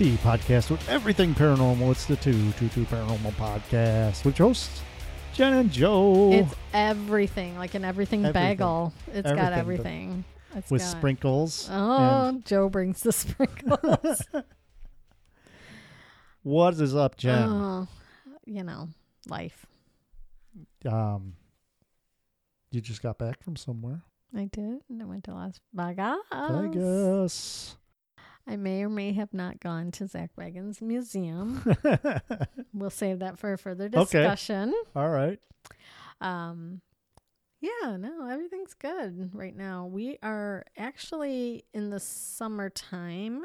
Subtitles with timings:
[0.00, 1.90] the podcast with everything paranormal.
[1.90, 4.80] It's the two two two paranormal podcast with your hosts
[5.34, 8.50] Jen and Joe It's everything, like an everything, Everything.
[8.50, 8.94] bagel.
[9.12, 10.24] It's got Everything.
[10.56, 11.68] It's with got, sprinkles.
[11.70, 14.22] Oh, Joe brings the sprinkles.
[16.44, 17.48] what is up, Jen?
[17.50, 17.88] Oh,
[18.46, 18.88] you know,
[19.28, 19.66] life.
[20.90, 21.34] Um,
[22.70, 24.00] you just got back from somewhere.
[24.34, 24.80] I did.
[24.88, 26.16] and I went to Las Vegas.
[26.32, 27.76] Vegas.
[28.50, 31.62] I may or may have not gone to Zak Bagans' museum.
[32.74, 34.70] we'll save that for a further discussion.
[34.70, 34.90] Okay.
[34.96, 35.38] All right.
[36.20, 36.80] Um,
[37.60, 39.86] yeah, no, everything's good right now.
[39.86, 43.42] We are actually in the summertime.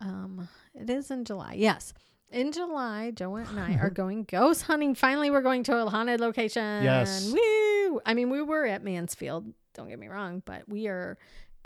[0.00, 1.54] Um, it is in July.
[1.56, 1.94] Yes.
[2.32, 4.96] In July, Joe and I are going ghost hunting.
[4.96, 6.82] Finally, we're going to a haunted location.
[6.82, 7.32] Yes.
[7.32, 8.00] Woo!
[8.04, 11.16] I mean, we were at Mansfield, don't get me wrong, but we are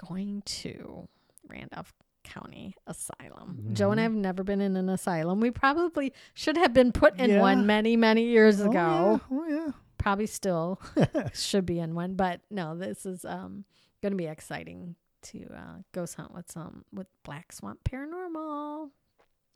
[0.07, 1.09] going to
[1.49, 3.71] Randolph County Asylum.
[3.73, 4.07] Joe and I Mhm.
[4.07, 5.41] have never been in an asylum.
[5.41, 7.41] We probably should have been put in Yeah.
[7.41, 9.37] one many, many years Oh, ago yeah.
[9.39, 9.73] Oh yeah.
[9.99, 10.81] probably still
[11.35, 13.65] should be in one but no this is um
[14.03, 18.91] going to be exciting to uh ghost hunt with some with black swamp paranormal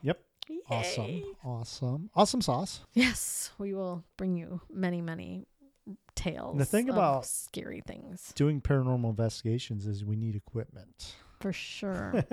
[0.02, 0.20] Yep.
[0.68, 1.04] Awesome.
[1.04, 1.24] Yay.
[1.42, 2.10] Awesome.
[2.14, 2.80] Awesome sauce.
[2.92, 5.46] yes we will bring you many many
[6.14, 11.16] tales The thing of about- scary things Doing paranormal investigations is we need equipment.
[11.44, 12.24] For sure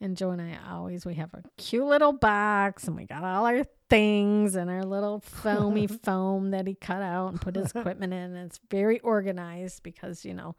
[0.00, 3.44] and joe and i always we have a cute little box and we got all
[3.44, 8.14] our things and our little foamy foam that he cut out and put his equipment
[8.14, 10.56] in and it's very organized because you know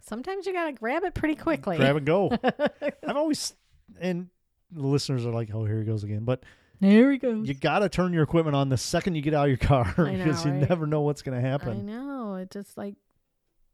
[0.00, 2.30] sometimes you gotta grab it pretty quickly Grab and go.
[2.42, 3.52] I've always
[4.00, 4.28] and
[4.70, 6.44] the listeners are like, "Oh, here he goes again." But
[6.80, 9.44] there he goes you got to turn your equipment on the second you get out
[9.44, 10.68] of your car know, because you right?
[10.68, 11.68] never know what's going to happen.
[11.68, 12.94] i know it just like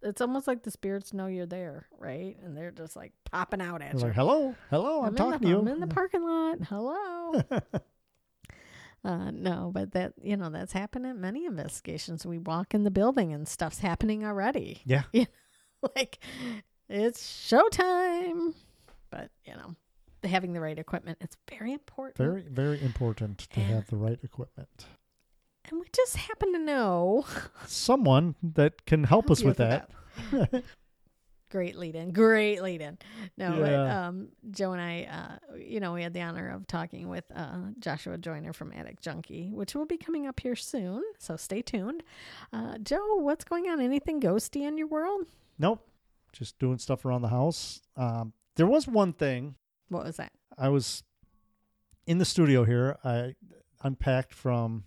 [0.02, 3.82] it's almost like the spirits know you're there right and they're just like popping out
[3.82, 6.22] at you like, "Hello, hello, I'm, in talking the, to you." I'm in the parking
[6.22, 6.58] lot.
[6.68, 7.42] Hello.
[9.04, 12.26] uh, no, but that you know that's happened at many investigations.
[12.26, 14.82] We walk in the building and stuff's happening already.
[14.84, 15.02] Yeah.
[15.12, 16.18] you know, like
[16.88, 18.54] it's showtime.
[19.10, 19.74] But you know,
[20.28, 22.16] having the right equipment it's very important.
[22.16, 24.86] very, very important to have the right equipment.
[25.70, 27.26] And we just happen to know.
[27.66, 29.90] Someone that can help us with that.
[31.50, 32.12] Great lead in.
[32.12, 32.98] Great lead in.
[33.38, 37.08] No, but um, Joe and I, uh, you know, we had the honor of talking
[37.08, 41.02] with uh, Joshua Joyner from Attic Junkie, which will be coming up here soon.
[41.18, 42.02] So stay tuned.
[42.52, 43.80] Uh, Joe, what's going on?
[43.80, 45.22] Anything ghosty in your world?
[45.58, 45.88] Nope,
[46.32, 47.80] just doing stuff around the house.
[47.96, 49.54] Um, there was one thing
[49.88, 50.32] What was that?
[50.58, 51.02] I was
[52.06, 52.98] in the studio here.
[53.02, 53.34] I
[53.82, 54.84] unpacked from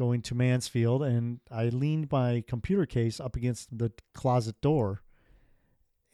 [0.00, 5.02] going to Mansfield and I leaned my computer case up against the closet door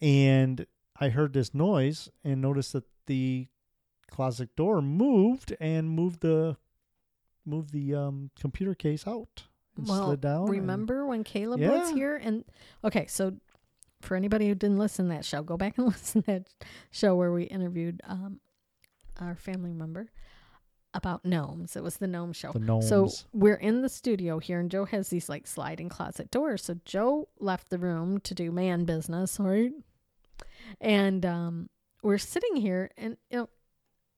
[0.01, 0.65] and
[0.99, 3.47] I heard this noise and noticed that the
[4.11, 6.57] closet door moved and moved the
[7.45, 9.43] moved the um, computer case out
[9.77, 10.41] and Well, slid down.
[10.41, 12.17] and- Remember when Caleb was here?
[12.17, 12.43] And
[12.83, 13.37] okay, so
[14.01, 16.49] for anybody who didn't listen to that show, go back and listen to that
[16.91, 18.41] show where we interviewed um,
[19.17, 20.11] our family member
[20.97, 21.75] about gnomes.
[21.77, 22.51] It was the gnome show.
[22.51, 22.89] the gnomes.
[22.89, 26.63] So we're in the studio here, and Joe has these like sliding closet doors.
[26.65, 29.71] So Joe left the room to do man business, right?
[30.81, 31.69] And um,
[32.03, 33.49] we're sitting here, and you know,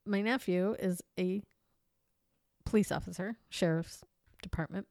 [0.06, 1.42] my nephew is a
[2.66, 4.02] police officer, sheriff's
[4.42, 4.88] department.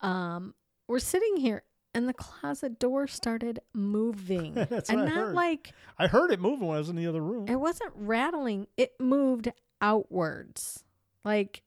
[0.00, 0.54] Um,
[0.88, 1.62] we're sitting here,
[1.94, 5.34] and the closet door started moving, That's and what I not heard.
[5.34, 7.46] like I heard it moving when I was in the other room.
[7.48, 9.48] it wasn't rattling it moved
[9.80, 10.84] outwards
[11.24, 11.62] like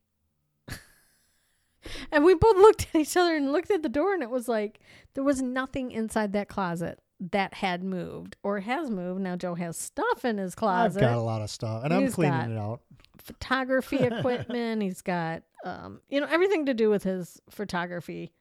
[2.12, 4.48] and we both looked at each other and looked at the door and it was
[4.48, 4.80] like
[5.14, 9.78] there was nothing inside that closet that had moved or has moved now joe has
[9.78, 11.02] stuff in his closet.
[11.02, 12.82] I've got a lot of stuff and I'm cleaning it out.
[13.18, 18.34] photography equipment he's got um you know everything to do with his photography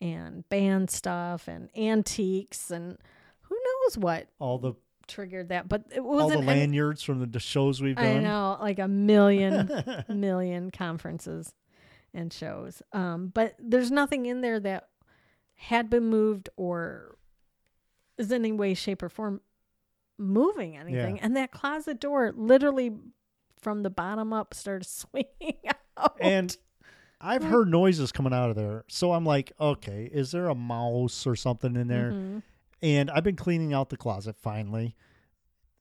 [0.00, 2.98] and band stuff and antiques and
[3.42, 4.74] who knows what All the
[5.10, 8.06] triggered that but it was all the wasn't lanyards from the shows we've done.
[8.18, 9.70] I know, like a million,
[10.08, 11.52] million conferences
[12.14, 12.80] and shows.
[12.92, 14.88] Um, but there's nothing in there that
[15.54, 17.16] had been moved or
[18.18, 19.40] is in any way, shape, or form
[20.18, 21.20] moving anything.
[21.20, 22.92] And that closet door literally
[23.60, 25.58] from the bottom up started swinging
[25.96, 26.16] out.
[26.20, 26.56] and
[27.20, 28.84] I've heard noises coming out of there.
[28.88, 32.12] So I'm like, okay, is there a mouse or something in there?
[32.12, 32.42] Mhm.
[32.82, 34.96] And I've been cleaning out the closet finally.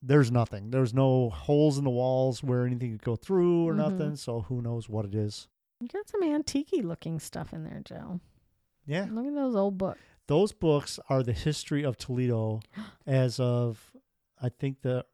[0.02, 0.72] There's nothing.
[0.72, 3.78] There's no holes in the walls where anything could go through or Mhm.
[3.78, 4.16] nothing.
[4.16, 5.48] So who knows what it is.
[5.82, 8.20] you got some antique looking stuff in there, Joe.
[8.86, 9.08] Yeah.
[9.10, 10.00] Look at those old books.
[10.28, 12.60] Those books are the history of Toledo
[13.08, 13.96] as of
[14.42, 15.06] I think the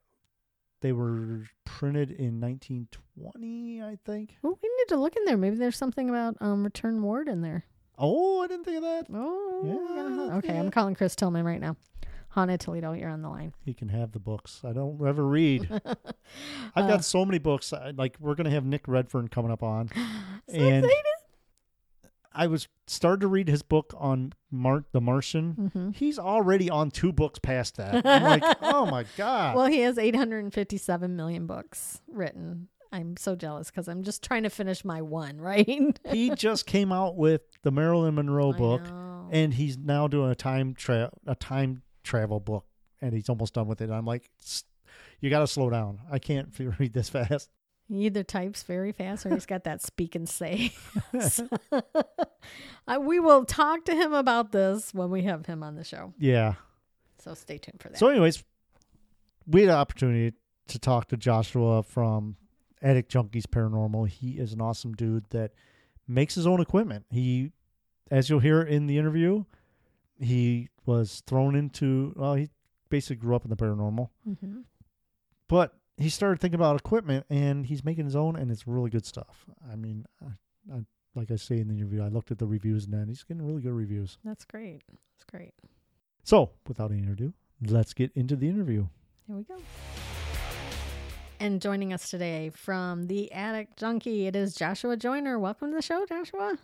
[0.82, 4.38] they were printed in 1920, I think.
[4.42, 5.38] Well, we need to look in there.
[5.38, 7.66] Maybe there's something about um Return Ward in there.
[7.98, 9.06] Oh, I didn't think of that.
[9.14, 10.58] Oh, Yeah, okay.
[10.58, 11.76] I'm calling Chris Tillman right now.
[12.30, 13.54] Haunted Toledo, you're on the line.
[13.64, 14.62] He can have the books.
[14.66, 15.70] I don't ever read.
[16.76, 17.72] I've Uh, got so many books.
[17.72, 19.88] I- Like we're gonna have Nick Redfern coming up on,
[20.50, 21.04] so and excited.
[22.34, 25.72] I was started to read his book on Mark the Martian.
[25.74, 28.02] hmm He's already on two books past that.
[28.06, 29.56] I'm like, oh my god.
[29.56, 32.68] Well, he has 857 million books written.
[32.92, 35.98] I'm so jealous because I'm just trying to finish my one, right?
[36.12, 39.28] he just came out with the Marilyn Monroe I book, know.
[39.32, 42.64] and he's now doing a time tra- a time travel book,
[43.02, 43.90] and he's almost done with it.
[43.90, 44.30] I'm like,
[45.20, 46.00] you got to slow down.
[46.12, 47.50] I can't read this fast.
[47.90, 50.74] He either types very fast or he's got that speak and say.
[52.88, 56.14] I, we will talk to him about this when we have him on the show.
[56.20, 56.54] yeah.
[57.20, 57.98] So stay tuned for that.
[57.98, 58.44] So, anyways,
[59.48, 60.36] we had an opportunity
[60.68, 62.36] to talk to Joshua from
[62.84, 64.08] Attic Junkies Paranormal.
[64.10, 65.52] He is an awesome dude that
[66.08, 67.06] makes his own equipment.
[67.10, 67.52] He,
[68.12, 69.46] as you'll hear in the interview,
[70.20, 72.14] he was thrown into.
[72.16, 72.50] Well, he
[72.90, 74.62] basically grew up in the paranormal, hmm
[75.48, 79.06] but he started thinking about equipment, and he's making his own, and it's really good
[79.06, 79.46] stuff.
[79.72, 80.80] I mean, I, I,
[81.14, 83.46] like I say in the interview, I looked at the reviews, and then he's getting
[83.46, 84.18] really good reviews.
[84.26, 84.82] That's great.
[84.90, 85.54] That's great.
[86.24, 87.34] So, without any ado,
[87.68, 88.88] let's get into the interview.
[89.28, 89.58] Here we go.
[91.40, 95.38] And joining us today from the Attic Junkie, it is Joshua Joyner.
[95.38, 96.58] Welcome to the show, Joshua.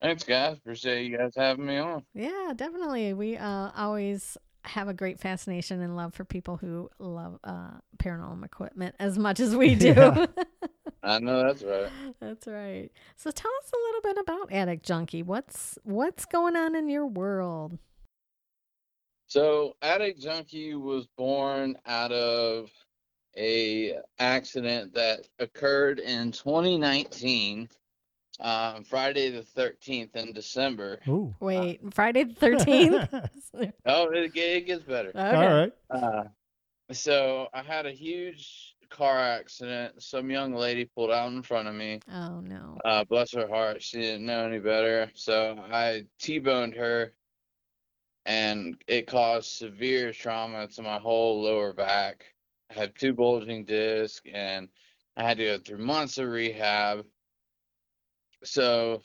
[0.00, 0.56] Thanks, guys.
[0.56, 2.04] Appreciate you guys having me on.
[2.14, 3.12] Yeah, definitely.
[3.12, 8.44] We uh, always have a great fascination and love for people who love uh, paranormal
[8.44, 9.88] equipment as much as we do.
[9.88, 10.26] Yeah.
[11.02, 11.90] I know that's right.
[12.18, 12.90] That's right.
[13.16, 15.22] So tell us a little bit about Attic Junkie.
[15.22, 17.78] What's what's going on in your world?
[19.26, 22.70] So, Attic Junkie was born out of
[23.36, 27.68] a accident that occurred in 2019,
[28.40, 30.98] um, Friday the 13th in December.
[31.08, 31.34] Ooh.
[31.40, 33.08] Wait, Friday the thirteenth.
[33.86, 35.10] Oh, it, it gets better.
[35.10, 35.36] okay.
[35.36, 35.72] All right.
[35.90, 36.24] Uh,
[36.90, 40.02] so, I had a huge car accident.
[40.02, 42.00] Some young lady pulled out in front of me.
[42.12, 42.78] Oh no.
[42.84, 45.10] Uh, bless her heart, she didn't know any better.
[45.14, 47.12] So I T-boned her,
[48.26, 52.24] and it caused severe trauma to my whole lower back.
[52.74, 54.68] Had two bulging discs, and
[55.16, 57.06] I had to go through months of rehab.
[58.42, 59.02] So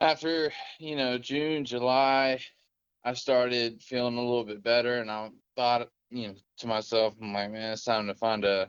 [0.00, 2.40] after you know June, July,
[3.04, 7.32] I started feeling a little bit better, and I thought, you know, to myself, I'm
[7.32, 8.68] like, man, it's time to find a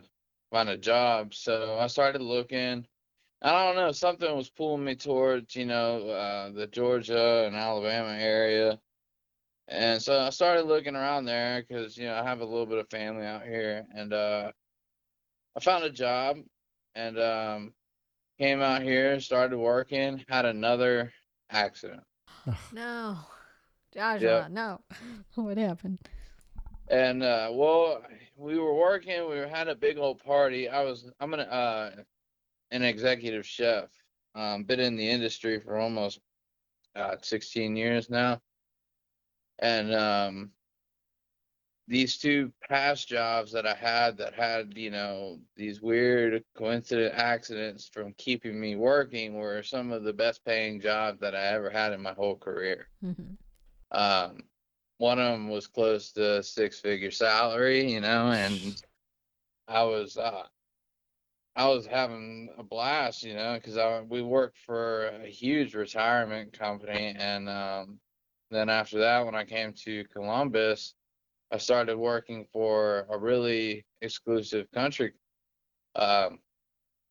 [0.50, 1.34] find a job.
[1.34, 2.86] So I started looking.
[3.42, 8.16] I don't know, something was pulling me towards, you know, uh, the Georgia and Alabama
[8.16, 8.78] area.
[9.68, 12.78] And so I started looking around there because, you know, I have a little bit
[12.78, 13.84] of family out here.
[13.94, 14.50] And uh,
[15.56, 16.38] I found a job
[16.94, 17.72] and um,
[18.38, 21.12] came out here, started working, had another
[21.50, 22.02] accident.
[22.72, 23.18] No.
[23.92, 24.80] Joshua, no.
[25.34, 25.98] What happened?
[26.88, 28.02] And uh, well,
[28.36, 29.28] we were working.
[29.28, 30.68] We had a big old party.
[30.68, 31.90] I was I'm gonna uh,
[32.70, 33.90] an executive chef.
[34.34, 36.20] Um, been in the industry for almost
[36.96, 38.40] uh, 16 years now.
[39.62, 40.52] And um,
[41.88, 47.88] these two past jobs that I had that had you know these weird coincident accidents
[47.88, 51.92] from keeping me working were some of the best paying jobs that I ever had
[51.92, 52.88] in my whole career.
[53.02, 53.34] hmm
[53.92, 54.48] Um,
[54.98, 58.82] one of them was close to six figure salary, you know, and
[59.68, 60.48] I was uh,
[61.56, 66.52] I was having a blast, you know, because I we worked for a huge retirement
[66.52, 68.00] company, and um,
[68.54, 70.94] then after that, when I came to Columbus,
[71.52, 75.14] I started working for a really exclusive country
[75.96, 76.40] um,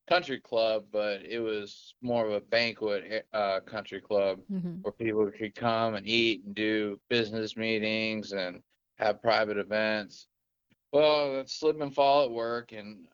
[0.08, 5.30] country club, but it was more of a banquet uh, country club hmm where people
[5.30, 8.62] could come and eat and do business meetings and
[8.98, 10.26] have private events.
[10.92, 13.06] Well, I slip and fall at work and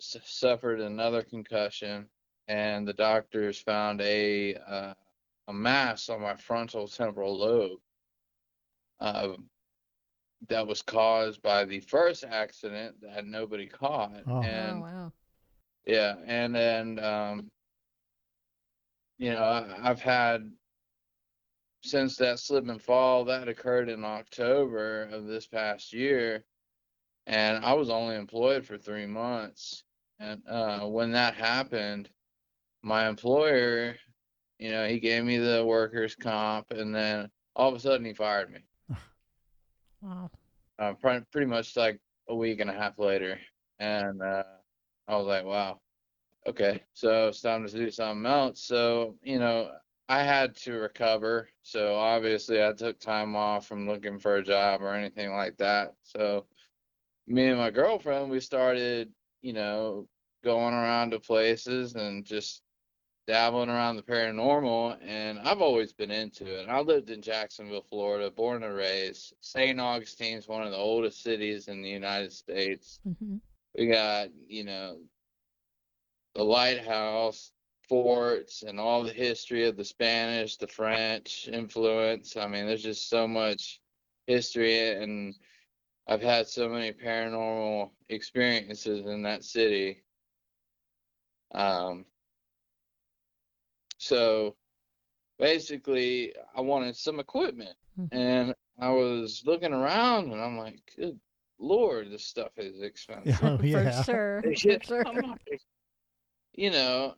[0.00, 2.08] s- suffered another concussion,
[2.48, 4.94] and the doctors found a uh,
[5.48, 7.78] a mass on my frontal temporal lobe.
[9.00, 9.34] Uh,
[10.48, 14.42] that was caused by the first accident that nobody caught, Oh.
[14.42, 15.12] and oh wow.
[15.86, 17.50] yeah, and then um,
[19.18, 20.50] you know, I, I've had
[21.82, 26.44] since that slip and fall that occurred in October of this past year,
[27.26, 29.84] and I was only employed for three months.
[30.18, 32.08] And uh, when that happened,
[32.82, 33.96] my employer,
[34.58, 38.12] you know, he gave me the workers' comp, and then all of a sudden he
[38.12, 38.60] fired me.
[40.02, 40.30] Wow.
[40.78, 43.38] Uh, pre- pretty much like a week and a half later,
[43.78, 44.42] and uh,
[45.08, 45.80] I was like, wow,
[46.46, 48.62] okay, so it's time to do something else.
[48.62, 49.70] So, you know,
[50.08, 51.48] I had to recover.
[51.62, 55.94] So obviously I took time off from looking for a job or anything like that.
[56.02, 56.44] So
[57.26, 60.06] me and my girlfriend, we started, you know,
[60.42, 62.62] going around to places and just
[63.26, 66.68] dabbling around the paranormal and I've always been into it.
[66.68, 69.34] I lived in Jacksonville, Florida, born and raised.
[69.40, 69.78] St.
[69.80, 73.00] Augustine's one of the oldest cities in the United States.
[73.04, 73.36] hmm
[73.76, 74.98] We got, you know,
[76.34, 77.52] the lighthouse,
[77.88, 82.36] forts, and all the history of the Spanish, the French influence.
[82.36, 83.80] I mean, there's just so much
[84.26, 85.34] history, and
[86.06, 90.02] I've had so many paranormal experiences in that city.
[91.54, 92.04] Um,
[94.04, 94.56] so
[95.38, 98.08] basically, I wanted some equipment, Mhm.
[98.12, 101.18] and I was looking around, and I'm like, good
[101.58, 103.34] Lord, this stuff is expensive.
[103.42, 104.02] Oh, yeah.
[104.02, 104.42] For sure.
[104.42, 105.04] For Yeah, sure.
[105.50, 105.62] Like,
[106.54, 107.14] you know,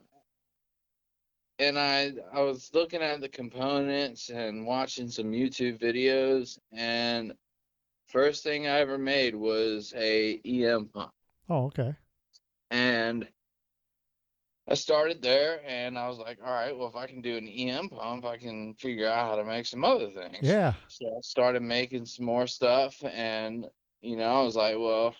[1.59, 7.33] and I I was looking at the components and watching some YouTube videos, and
[8.07, 11.13] first thing I ever made was a EM pump,
[11.49, 11.95] Oh, okay.
[12.71, 13.27] and
[14.69, 17.47] I started there, and I was like, all right, well, if I can do an
[17.47, 20.39] EM pump, I can figure out how to make some other things.
[20.41, 20.73] Yeah.
[20.89, 23.65] So I started making some more stuff, and
[24.01, 25.15] you know, I was like, well,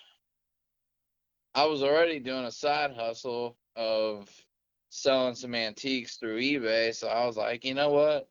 [1.56, 4.30] I was already doing a side hustle of
[4.90, 8.28] selling some antiques through eBay, so I was like, you know what?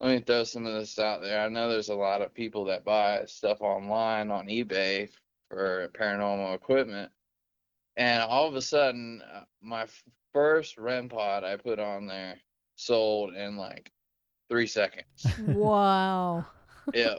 [0.00, 1.40] Let me throw some of this out there.
[1.40, 5.08] I know there's a lot of people that buy stuff online on eBay
[5.48, 7.12] for paranormal equipment.
[7.96, 9.86] And all of a sudden, uh, my
[10.32, 12.36] first REM pod I put on there
[12.76, 13.92] sold in like
[14.48, 15.26] three seconds.
[15.46, 16.44] wow.
[16.94, 17.16] yeah.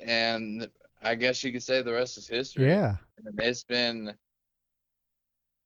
[0.00, 0.68] And
[1.02, 2.68] I guess you could say the rest is history.
[2.68, 2.96] Yeah.
[3.24, 4.14] And it's been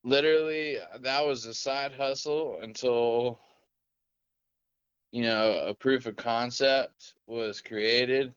[0.04, 3.40] literally that was a side hustle until
[5.12, 8.34] you know a proof of concept was created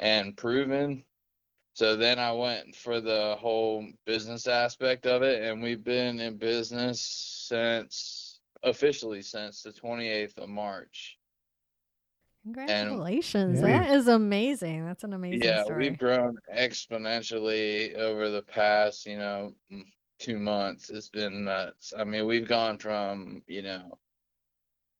[0.00, 1.04] and proven.
[1.76, 6.38] So then I went for the whole business aspect of it and we've been in
[6.38, 7.02] business
[7.50, 11.18] since officially since the 28th of March.
[12.44, 13.60] Congratulations.
[13.60, 13.66] Yeah.
[13.66, 14.86] That is amazing.
[14.86, 15.54] That's an amazing story.
[15.54, 15.90] Yeah, story.
[15.90, 19.52] we've grown exponentially over the past, you know,
[20.18, 20.88] two months.
[20.88, 21.92] It's been nuts.
[21.98, 23.98] I mean, we've gone from, you know,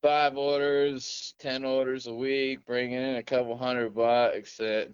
[0.06, 4.92] five orders, ten orders a week, bringing in a couple hundred bucks, to,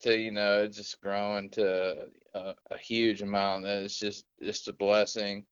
[0.00, 3.64] to, you know, just growing to a, a huge amount.
[3.64, 5.46] That it's just just a blessing.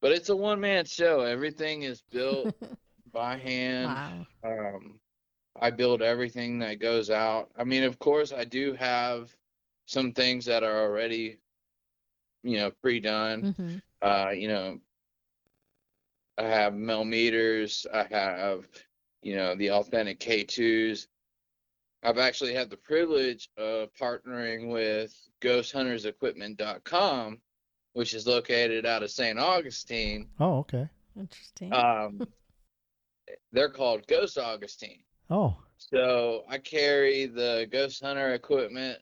[0.00, 1.20] But it's a one man show.
[1.20, 2.52] Everything is built
[3.12, 3.98] by hand.
[3.98, 4.26] wow.
[4.44, 5.00] Um,
[5.60, 7.50] I build everything that goes out.
[7.56, 9.36] I mean, of course, I do have
[9.86, 11.38] some things that are already,
[12.42, 13.48] you know, pre-done.
[13.58, 14.80] hmm Uh, you know,
[16.38, 17.86] I have millimeters.
[17.92, 18.66] I have,
[19.22, 21.06] you know, the authentic K2s.
[22.02, 27.38] I've actually had the privilege of partnering with GhostHuntersEquipment.com,
[27.92, 29.38] which is located out of St.
[29.38, 30.28] Augustine.
[30.40, 30.88] Oh, okay.
[31.16, 31.72] Interesting.
[31.72, 32.20] Um,
[33.52, 35.02] they're called Ghost Augustine.
[35.30, 38.98] Oh, So I carry the Ghost Hunter equipment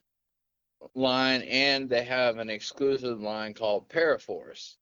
[0.95, 4.77] line, and they have an exclusive line called Paraforce,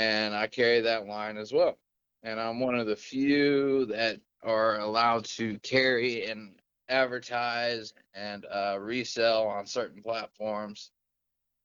[0.00, 1.76] and I carry that line as well.
[2.22, 6.54] And I'm one of the few that are allowed to carry and
[6.88, 10.90] advertise and uh, resell on certain platforms.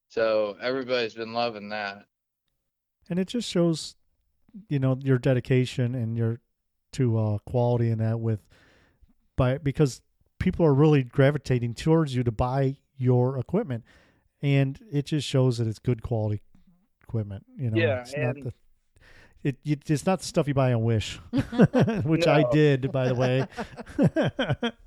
[0.10, 2.06] So everybody's been loving that.
[3.10, 3.96] and it just shows,
[4.68, 6.42] you know, your dedication and your
[6.94, 8.46] to uh, quality in that with
[9.38, 10.02] by because
[10.40, 13.86] people are really gravitating towards you to buy your equipment,
[14.42, 16.42] and it just shows that it's good quality
[17.16, 17.46] equipment.
[17.58, 18.54] You know, Yeah, it's not the
[19.44, 21.20] it, it it's not the stuff you buy on Wish,
[22.04, 24.72] which I did by the way.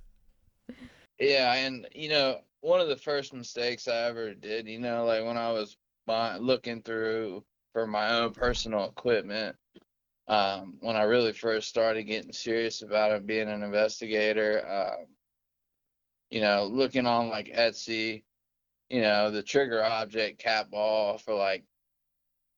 [1.20, 5.24] Yeah, and you know, one of the first mistakes I ever did, you know, like
[5.24, 7.42] when I was buy, looking through
[7.72, 9.56] for my own personal equipment,
[10.28, 15.06] um, when I really first started getting serious about it, being an investigator, um,
[16.30, 18.22] you know, looking on like Etsy,
[18.88, 21.64] you know, the trigger object cat ball for like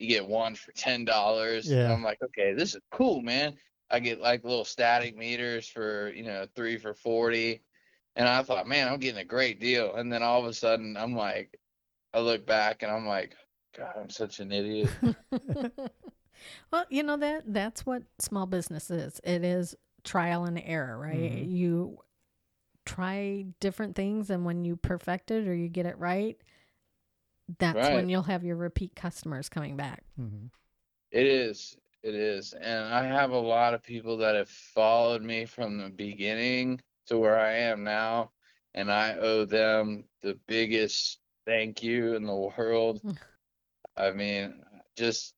[0.00, 1.70] you get one for ten dollars.
[1.70, 1.92] Yeah.
[1.92, 3.54] I'm like, okay, this is cool, man.
[3.90, 7.62] I get like little static meters for, you know, three for forty.
[8.16, 9.94] And I thought, man, I'm getting a great deal.
[9.94, 11.58] And then all of a sudden I'm like
[12.14, 13.36] I look back and I'm like,
[13.76, 14.90] God, I'm such an idiot.
[16.72, 19.20] well, you know that that's what small business is.
[19.22, 21.32] It is trial and error, right?
[21.32, 21.50] Mhm.
[21.50, 21.98] You
[22.86, 26.36] try different things and when you perfect it or you get it right,
[27.58, 30.02] that's when you'll have your repeat customers coming back.
[30.16, 30.46] hmm
[31.10, 31.76] It is.
[32.02, 32.54] It is.
[32.54, 37.18] And I have a lot of people that have followed me from the beginning to
[37.18, 38.30] where I am now.
[38.74, 43.02] And I owe them the biggest thank you in the world.
[43.02, 43.18] Mm.
[43.96, 44.62] I mean,
[44.96, 45.34] just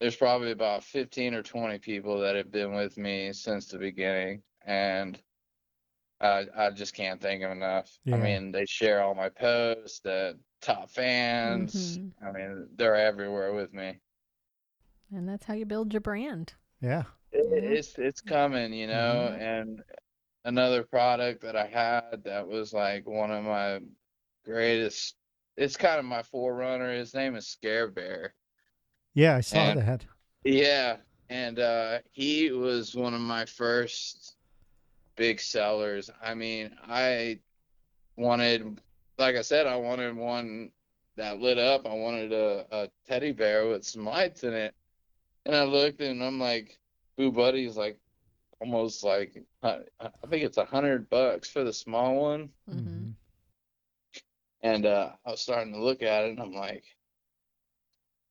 [0.00, 4.42] there's probably about 15 or 20 people that have been with me since the beginning.
[4.64, 5.20] And
[6.20, 7.90] I, I just can't thank them enough.
[8.04, 8.16] Yeah.
[8.16, 11.98] I mean, they share all my posts, the top fans.
[11.98, 12.12] Mhm.
[12.22, 14.00] I mean, they're everywhere with me.
[15.12, 16.54] And that's how you build your brand.
[16.80, 17.04] Yeah.
[17.32, 19.40] It, it's it's coming, you know, Mhm.
[19.40, 19.82] and
[20.44, 23.80] another product that I had that was like one of my
[24.44, 25.16] greatest.
[25.56, 26.92] It's kind of my forerunner.
[26.92, 28.34] His name is Scare Bear.
[29.14, 30.04] Yeah, I saw And- that.
[30.44, 30.98] Yeah,
[31.28, 34.36] and uh, he was one of my first
[35.16, 36.10] big sellers.
[36.22, 37.40] I mean, I
[38.16, 38.80] wanted,
[39.18, 40.70] like I said, I wanted one
[41.16, 41.86] that lit up.
[41.86, 44.74] I wanted a, a teddy bear with some lights in it,
[45.46, 46.78] and I looked and I'm like,
[47.16, 47.98] Boo Buddy's like
[48.60, 53.12] almost like uh, I think it's a hundred bucks for the small one, hmm Mhm.
[54.62, 56.84] and uh, I was starting to look at it and I'm like.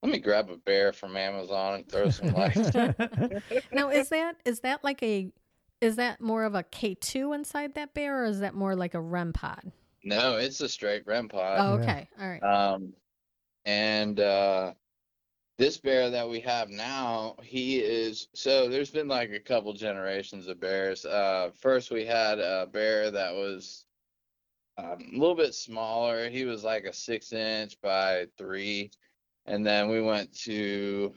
[0.03, 2.59] Let me grab a bear from Amazon and throw some lights
[3.73, 5.31] Now, is that is that like a
[5.81, 8.93] is that more of a K two inside that bear, or is that more like
[8.93, 9.71] a REM pod?
[10.05, 11.57] No, it's a straight REM pod.
[11.59, 11.83] Oh, yeah.
[11.83, 12.43] okay, all right.
[12.43, 12.93] Um,
[13.65, 14.73] and uh,
[15.57, 20.47] this bear that we have now, he is so there's been like a couple generations
[20.47, 21.05] of bears.
[21.05, 23.85] Uh, first we had a bear that was
[24.77, 26.29] um, a little bit smaller.
[26.29, 28.91] He was like a six inch by three,
[29.47, 31.15] and then we went to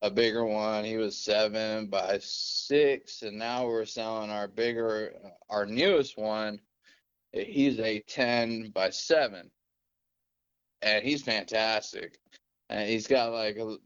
[0.00, 0.84] a bigger one.
[0.84, 5.12] He was seven by six, and now we're selling our bigger,
[5.50, 6.60] our newest one.
[7.32, 9.50] He's a ten by seven
[10.82, 12.18] and he's fantastic.
[12.68, 13.76] And he's got like a,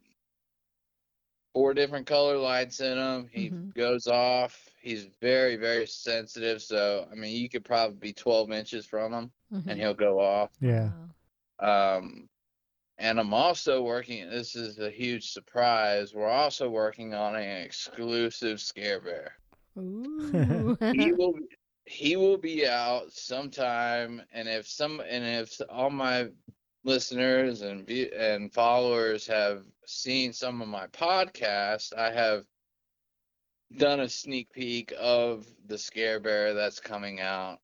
[1.54, 3.28] four different color lights in him.
[3.32, 3.74] He Mhm.
[3.74, 4.68] goes off.
[4.80, 6.62] He's very, very sensitive.
[6.62, 9.64] So I mean, you could probably be 12 inches from him, Mhm.
[9.68, 10.50] and he'll go off.
[10.60, 10.92] yeah.
[11.58, 12.28] Um,
[12.98, 14.28] and I'm also working.
[14.28, 16.14] This is a huge surprise.
[16.14, 19.38] We're also working on an exclusive scare bear.
[19.78, 20.76] Ooh.
[20.92, 21.32] he will
[21.86, 26.28] he will be out sometime and if some and if all my
[26.84, 32.44] listeners and and followers have seen some of my podcasts i have
[33.76, 37.58] done a sneak peek of the scare bear that's coming out.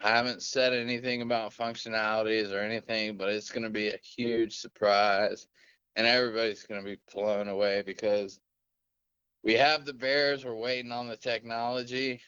[0.00, 4.56] I haven't said anything about functionalities or anything but it's going to be a huge
[4.56, 5.46] surprise
[5.96, 8.38] and everybody's going to be blown away because
[9.42, 12.20] we have the bears we're waiting on the technology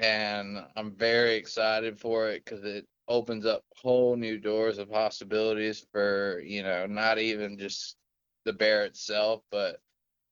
[0.00, 5.86] and I'm very excited for it because it opens up whole new doors of possibilities
[5.92, 7.96] for you know not even just
[8.44, 9.80] the bear itself, but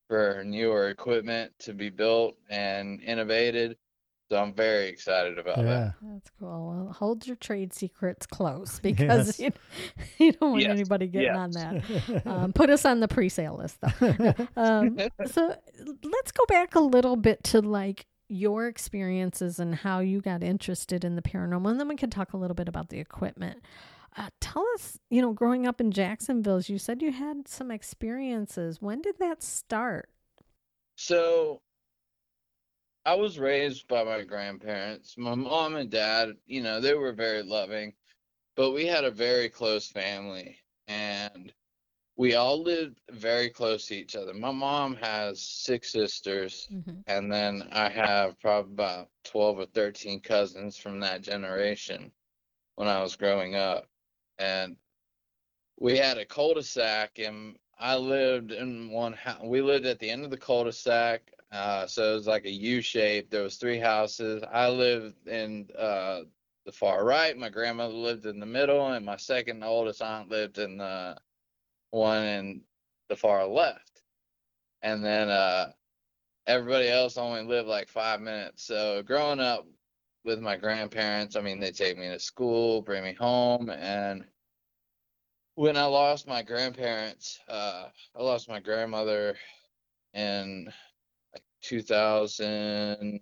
[0.08, 3.76] for newer equipment to be built and innovated.
[4.30, 5.64] So I'm very excited about Yeah.
[5.64, 5.94] that.
[6.02, 6.68] That's cool.
[6.84, 9.40] Well, hold your trade secrets close because Yes.
[9.40, 9.52] you,
[10.18, 11.36] you don't want Yes, anybody getting yes.
[11.36, 11.84] on that.
[12.26, 14.34] Um, put us on the pre-sale list, though.
[14.56, 15.54] um, so
[16.02, 21.04] let's go back a little bit to like your experiences and how you got interested
[21.04, 23.62] in the paranormal, and then we can talk a little bit about the equipment.
[24.16, 28.82] Uh, tell us, you know, growing up in Jacksonville, you said you had some experiences.
[28.82, 30.10] When did that start?
[30.96, 31.60] So
[33.04, 35.16] I was raised by my grandparents.
[35.16, 37.94] My mom and dad, you know, they were very loving,
[38.56, 41.52] but we had a very close family and
[42.18, 44.34] we all lived very close to each other.
[44.34, 47.00] My mom has six sisters, Mm-hmm.
[47.08, 52.12] and then I have probably about 12 or 13 cousins from that generation
[52.76, 53.88] when I was growing up.
[54.38, 54.76] And
[55.80, 59.40] we had a cul-de-sac, and I lived in one house.
[59.44, 62.82] We lived at the end of the cul-de-sac, uh, so it was like a U
[62.82, 63.30] shape.
[63.30, 64.42] There was three houses.
[64.52, 66.22] I lived in uh,
[66.66, 67.36] the far right.
[67.36, 71.16] My grandmother lived in the middle, and my second oldest aunt lived in the
[71.90, 72.60] one in
[73.08, 74.02] the far left.
[74.82, 75.72] And then uh,
[76.46, 78.64] everybody else only lived like five minutes.
[78.64, 79.66] So growing up
[80.24, 84.24] with my grandparents, I mean, they take me to school, bring me home, and
[85.54, 89.34] when I lost my grandparents, uh, I lost my grandmother
[90.14, 90.72] in
[91.34, 93.18] like 2000,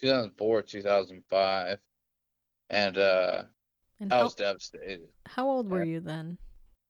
[0.00, 1.78] 2004, 2005,
[2.70, 3.42] and uh,
[4.00, 5.08] And I how, was devastated.
[5.26, 6.38] how old were you then?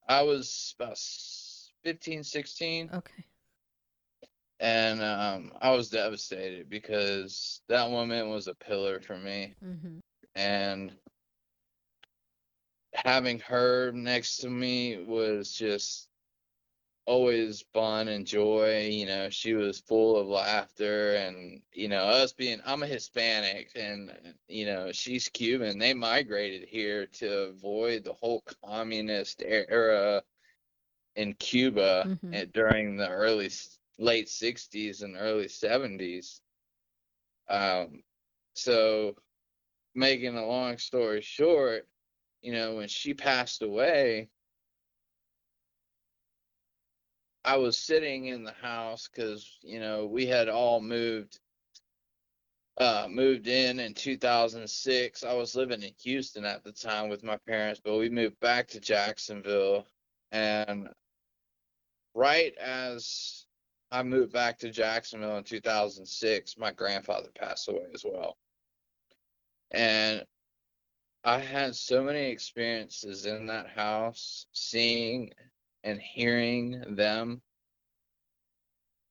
[0.08, 2.92] I was about s- 15, 16.
[2.92, 3.24] Okay.
[4.60, 9.98] and um, I was devastated because that woman was a pillar for me, Mm-hmm.
[10.34, 10.92] and
[12.94, 16.07] having her next to me was just
[17.08, 18.88] always fun and joy.
[18.88, 23.70] You know, she was full of laughter, and you know, us being I'm a Hispanic,
[23.76, 24.12] and
[24.48, 25.78] you know, she's Cuban.
[25.78, 30.22] They migrated here to avoid the whole communist era
[31.16, 32.32] in Cuba Mhm.
[32.32, 33.50] eh, during the early
[33.98, 36.42] late 60s and early 70s.
[37.48, 38.04] Um,
[38.54, 39.16] so
[39.94, 41.88] making a long story short,
[42.42, 44.30] you know, when she passed away,
[47.48, 51.40] I was sitting in the house because, you know, we had all moved
[52.76, 55.24] uh moved in in 2006.
[55.24, 58.68] I was living in Houston at the time with my parents, but we moved back
[58.68, 59.86] to Jacksonville
[60.30, 60.90] and
[62.12, 63.46] right as
[63.90, 68.36] I moved back to Jacksonville in 2006, my grandfather passed away as well.
[69.70, 70.22] And
[71.24, 75.32] I had so many experiences in that house, seeing
[75.84, 77.42] and hearing them.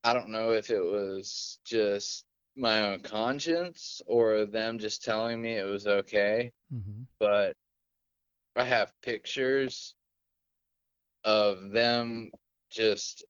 [0.03, 2.25] I don't know if it was just
[2.55, 7.55] my own conscience or them just telling me it was okay, hmm but
[8.57, 9.95] I have pictures
[11.23, 12.31] of them
[12.69, 13.25] just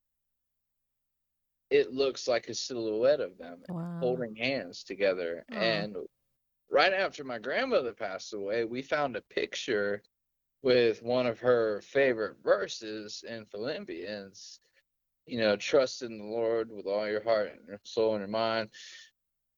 [1.70, 3.94] it looks like a silhouette of them Wow.
[4.00, 5.44] holding hands together.
[5.52, 5.88] Aw.
[5.88, 5.96] And
[6.70, 10.02] right after my grandmother passed away, we found a picture
[10.62, 14.60] with one of her favorite verses in Philippians.
[15.26, 18.28] You know, trust in the Lord with all your heart and your soul and your
[18.28, 18.70] mind.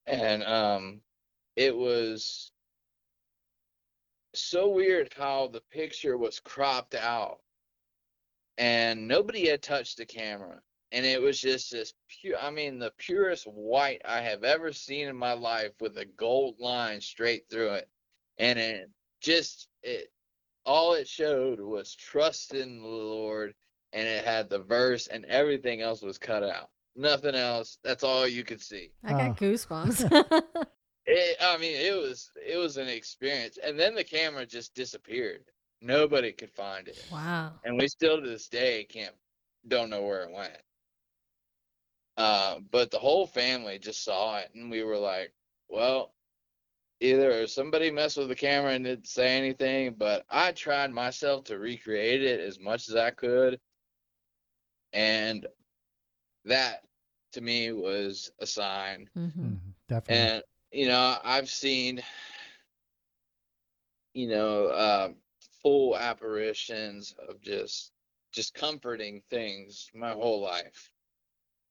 [0.07, 1.01] And um,
[1.57, 2.53] it was
[4.35, 7.41] so weird how the picture was cropped out
[8.59, 10.61] and nobody had touched the camera
[10.93, 15.09] and it was just this pure i mean the purest white i have ever seen
[15.09, 17.89] in my life with a gold line straight through it
[18.39, 18.89] and it
[19.21, 20.13] just it
[20.65, 23.55] all it showed was trust in the lord
[23.93, 28.27] and it had the verse and everything else was cut out nothing else that's all
[28.27, 29.35] you could see I got Oh.
[29.35, 30.11] goosebumps.
[31.07, 35.45] it, i mean it was it was an experience and then the camera just disappeared
[35.81, 37.53] nobody could find it wow.
[37.65, 39.15] and we still to this day can't
[39.69, 40.57] don't know where it went.
[42.17, 45.33] Uh, but the whole family just saw it, and we were like,
[45.69, 46.15] well,
[47.01, 51.59] either somebody messed with the camera and didn't say anything, but I tried myself to
[51.59, 53.61] recreate it as much as I could,
[54.93, 55.47] and
[56.45, 56.85] that
[57.33, 59.09] to me was a sign.
[59.15, 59.55] hmm hmm
[59.89, 60.33] Definitely.
[60.33, 62.03] And you know, I've seen,
[64.15, 65.13] you know, uh,
[65.63, 67.93] full apparitions of just
[68.33, 70.91] just comforting things my whole life.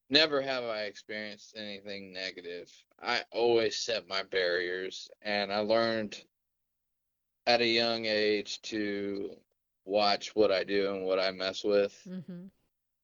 [0.09, 2.71] Never have I experienced anything negative.
[3.01, 6.23] I always set my barriers, and I learned
[7.47, 9.35] at a young age to
[9.85, 12.07] watch what I do and what I mess with.
[12.07, 12.47] hmm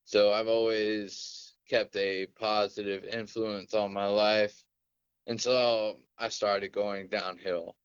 [0.05, 4.63] So I've always kept a positive influence on my life
[5.27, 7.75] until I started going downhill.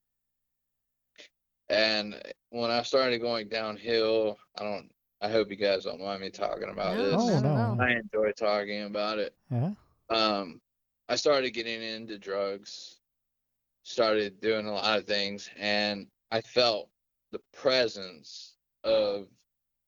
[1.69, 2.21] And
[2.51, 6.69] when I started going downhill, I don't I hope you guys don't mind me talking
[6.71, 7.45] about No, this.
[7.55, 7.77] Oh, no.
[7.79, 9.35] I enjoy talking about it.
[9.51, 9.73] yeah.
[10.11, 10.61] Um
[11.11, 13.01] I started getting into drugs,
[13.83, 16.89] started doing a lot of things and I felt
[17.33, 19.27] the presence of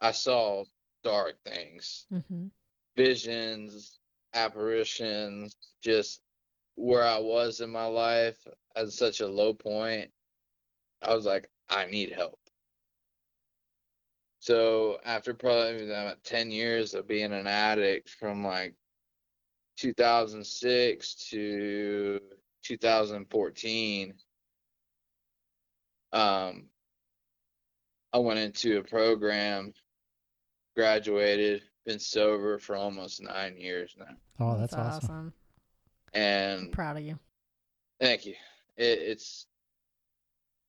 [0.01, 0.65] I saw
[1.05, 2.49] dark things hmm
[2.97, 4.01] visions,
[4.35, 6.21] apparitions, just
[6.75, 10.11] where I was in my life at such a low point,
[11.03, 12.39] I was like, I need help.
[14.41, 18.75] So after probably about 10 years of being an addict from like
[19.77, 22.21] 2006 to
[22.63, 24.15] 2014,
[26.13, 26.67] um,
[28.13, 29.73] I went into a program,
[30.77, 34.15] graduated, been sober for almost nine years now.
[34.39, 35.33] Oh, that's, awesome.
[36.13, 37.19] And Proud of you.
[38.01, 38.35] Thank you.
[38.77, 39.47] It, it's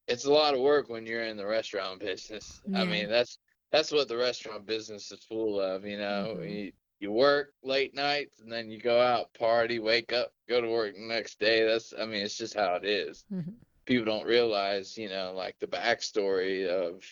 [0.08, 2.62] it's a lot of work when you're in the restaurant business.
[2.76, 3.38] I mean, that's
[3.72, 5.86] that's what the restaurant business is full of.
[5.86, 6.66] You know, Mhm.
[6.66, 6.72] you
[7.04, 10.96] you work late nights and then you go out party, wake up, go to work
[10.96, 11.66] the next day.
[11.66, 13.26] That's I mean, it's just how it is.
[13.30, 17.04] hmm People don't realize, you know, like the backstory of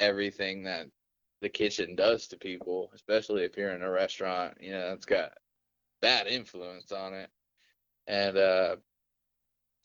[0.00, 0.86] everything that
[1.42, 4.58] the kitchen does to people, especially if you're in a restaurant.
[4.60, 5.32] You know, it's got
[6.02, 7.30] bad influence on it.
[8.08, 8.76] And uh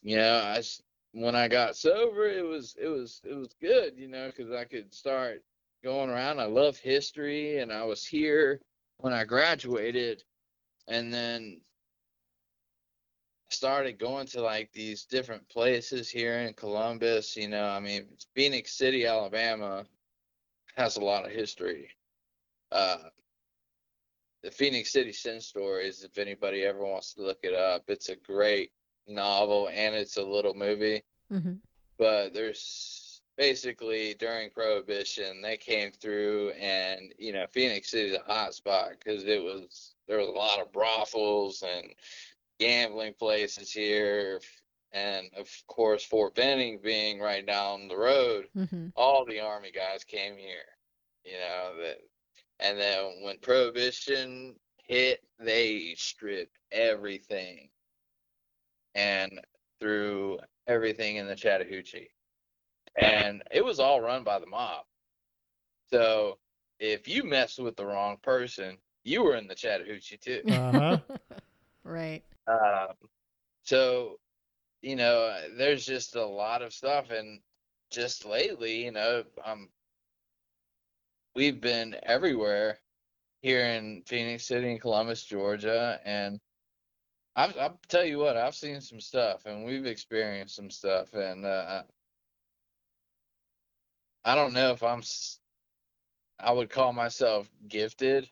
[0.02, 0.62] you know, i
[1.12, 4.64] when I got sober, it was it was it was good, you know, because I
[4.64, 5.42] could start
[5.84, 6.40] going around.
[6.40, 8.60] I love history, and I was here
[8.98, 10.22] when I graduated,
[10.88, 11.60] and then
[13.50, 17.36] started going to like these different places here in Columbus.
[17.36, 19.84] You know, I mean, Phenix City, Alabama
[20.76, 21.90] has a lot of history.
[22.72, 22.98] Uh,
[24.42, 28.16] the Phenix City Sin Stories, if anybody ever wants to look it up, it's a
[28.16, 28.70] great
[29.08, 31.02] novel and it's a little movie.
[31.30, 31.54] hmm
[31.98, 32.60] But there's
[33.36, 39.24] basically during Prohibition, they came through, and you know, Phenix City's a hot spot because
[39.24, 41.94] it was there was a lot of brothels and
[42.58, 44.40] gambling places here,
[44.92, 50.04] and of course Fort Benning being right down the road, hmm all the army guys
[50.04, 50.68] came here.
[51.24, 51.98] You know that,
[52.60, 57.70] and then when Prohibition hit, they stripped everything
[58.94, 59.40] and
[59.80, 62.10] threw everything in the Chattahoochee,
[62.96, 64.84] and it was all run by the mob.
[65.90, 66.38] So
[66.78, 70.42] if you messed with the wrong person, you were in the Chattahoochee too.
[70.48, 70.98] Uh-huh.
[71.84, 72.22] right.
[72.46, 72.94] Um,
[73.62, 74.18] so,
[74.82, 77.40] you know, there's just a lot of stuff, and
[77.90, 79.68] just lately, you know, um,
[81.34, 82.78] we've been everywhere
[83.42, 86.40] here in Phenix City and Columbus, Georgia, and
[87.34, 91.44] I've, I'll tell you what, I've seen some stuff, and we've experienced some stuff, and
[91.44, 91.82] uh,
[94.26, 95.02] I don't know if I'm
[96.40, 98.28] I would call myself gifted,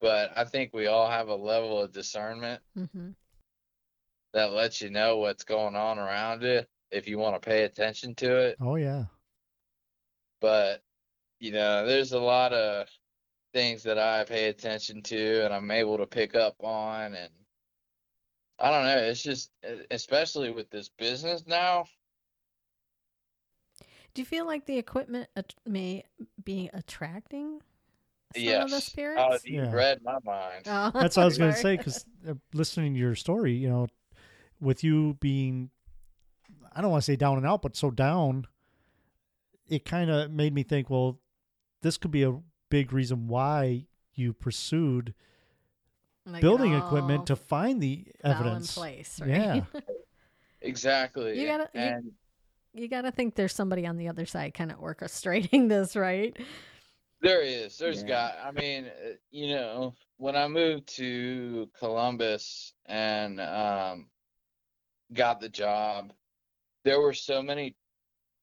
[0.00, 3.10] but I think we all have a level of discernment hmm
[4.34, 8.14] that lets you know what's going on around it if you want to pay attention
[8.16, 8.56] to it.
[8.60, 9.04] Oh yeah.
[10.40, 10.82] But,
[11.40, 12.88] you know, there's a lot of
[13.52, 17.14] things that I pay attention to and I'm able to pick up on.
[17.14, 17.30] And
[18.58, 19.50] I don't know, it's just,
[19.90, 21.86] especially with this business now,
[24.18, 26.02] Do you feel like the equipment at- may
[26.42, 27.60] be attracting
[28.34, 28.72] some of the yes.
[28.72, 29.44] Oh, spirits?
[29.46, 29.72] you Yeah.
[29.72, 30.64] read my mind.
[30.66, 33.68] Oh, That's what I was going to say because uh, listening to your story, you
[33.68, 33.86] know,
[34.60, 35.70] with you being,
[36.74, 38.48] I don't want to say down and out, but so down,
[39.68, 41.20] it kind of made me think, well,
[41.82, 42.34] this could be a
[42.70, 45.14] big reason why you pursued
[46.26, 48.74] Like building equipment to find the fell in evidence.
[48.74, 49.28] place, right?
[49.30, 49.60] Yeah.
[50.60, 51.40] Exactly.
[51.40, 52.12] You gotta- you- and
[52.74, 56.36] you got to think there's somebody on the other side kind of orchestrating this, right?
[57.20, 57.76] There is.
[57.78, 58.08] There's Yeah.
[58.08, 58.38] got.
[58.44, 64.08] I mean, uh, you know, when I moved to Columbus and um,
[65.12, 66.12] got the job,
[66.84, 67.76] there were so many.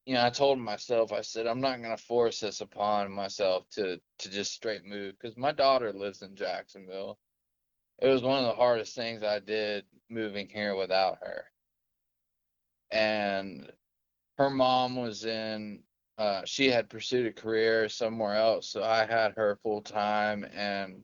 [0.06, 3.68] You know, I told myself, I said, I'm not going to force this upon myself
[3.72, 7.18] to to just straight move because my daughter lives in Jacksonville.
[8.00, 11.46] It was one of the hardest things I did moving here without her.
[12.92, 13.72] And
[14.38, 15.84] her mom was in
[16.18, 20.46] uh, she had pursued a career somewhere else, so I had her full time.
[20.54, 21.02] And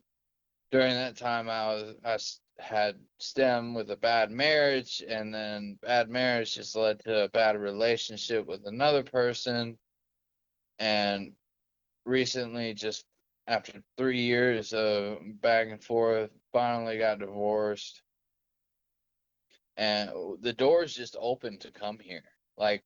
[0.72, 1.68] during that time, I
[2.06, 7.26] was I had stem with a bad marriage, and then bad marriage just led to
[7.26, 9.78] a bad relationship with another person.
[10.80, 11.34] And
[12.06, 13.06] recently, just
[13.48, 18.02] after three years of back and forth, finally got divorced.
[19.76, 20.10] And
[20.42, 22.24] the doors just opened to come here.
[22.58, 22.84] Like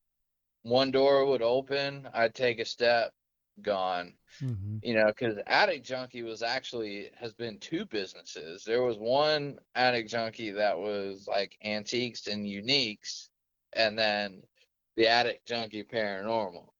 [0.68, 3.14] one door would open, I'd take a step,
[3.62, 4.18] gone.
[4.40, 8.64] hmm You know, because Attic Junkie was actually has been two businesses.
[8.64, 13.30] There was one Attic Junkie that was like antiques and uniques,
[13.72, 14.42] and then
[14.96, 16.72] the Attic Junkie Paranormal.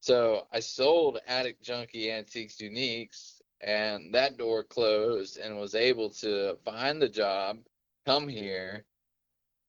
[0.00, 6.56] So I sold Attic Junkie Antiques Uniques, and that door closed, and was able to
[6.64, 7.64] find the job,
[8.04, 8.87] come here,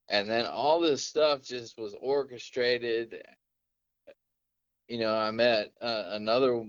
[0.10, 3.22] and then all this stuff just was orchestrated.
[4.88, 6.66] You know, I met uh, another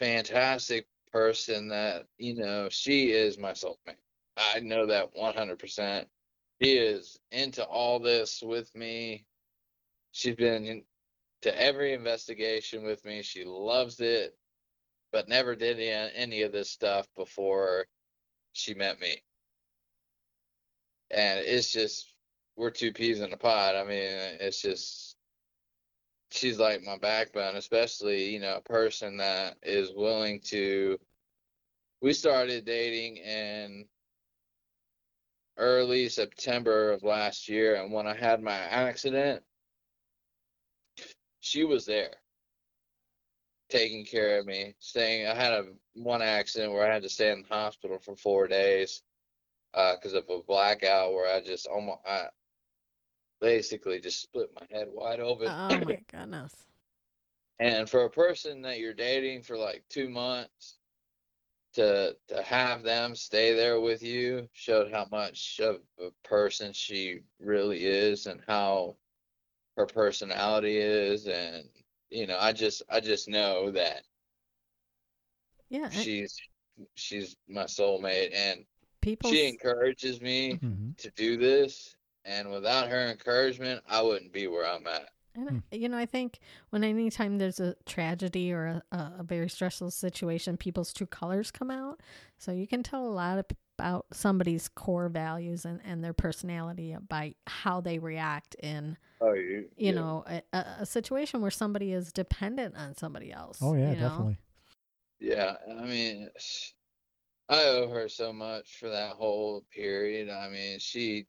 [0.00, 3.96] fantastic person that, you know, she is my soulmate.
[4.36, 6.06] I know that 100%.
[6.60, 9.24] She is into all this with me.
[10.12, 10.82] She's been
[11.42, 13.22] to every investigation with me.
[13.22, 14.36] She loves it,
[15.12, 17.86] but never did any of this stuff before
[18.52, 19.22] she met me.
[21.10, 22.12] And it's just,
[22.56, 23.74] we're two peas in a pod.
[23.74, 25.16] I mean, it's just,
[26.30, 30.98] she's like my backbone, especially, you know, a person that is willing to.
[32.02, 33.84] We started dating in
[35.56, 39.42] early September of last year, and when I had my accident,
[41.40, 42.14] she was there
[43.68, 45.26] taking care of me, staying.
[45.26, 48.48] I had a one accident where I had to stay in the hospital for four
[48.48, 49.02] days
[49.74, 52.28] Uh, because of a blackout where I just almost I
[53.40, 55.54] basically just split my head wide open.
[55.54, 56.66] Oh my goodness.
[57.60, 60.78] And for a person that you're dating for like two months
[61.74, 67.22] to to have them stay there with you showed how much of a person she
[67.38, 68.96] really is and how
[69.76, 71.68] her personality is and
[72.10, 74.02] you know i just i just know that
[75.70, 75.90] Yeah.
[75.90, 76.40] she's
[76.94, 78.64] she's my soulmate and
[79.00, 79.30] people.
[79.30, 84.66] she encourages me hmm to do this and without her encouragement i wouldn't be where
[84.66, 89.12] i'm at And you know, I think when anytime there's a tragedy or a, a,
[89.20, 92.00] a very stressful situation, people's true colors come out.
[92.38, 93.44] So you can tell a lot of,
[93.78, 99.68] about somebody's core values and, and their personality by how they react in, oh you
[99.78, 103.58] you know, a, a a situation where somebody is dependent on somebody else.
[103.62, 104.08] Oh yeah, you know?
[104.08, 104.38] definitely.
[105.20, 106.28] Yeah, I mean,
[107.50, 110.30] I owe her so much for that whole period.
[110.30, 111.26] I mean, she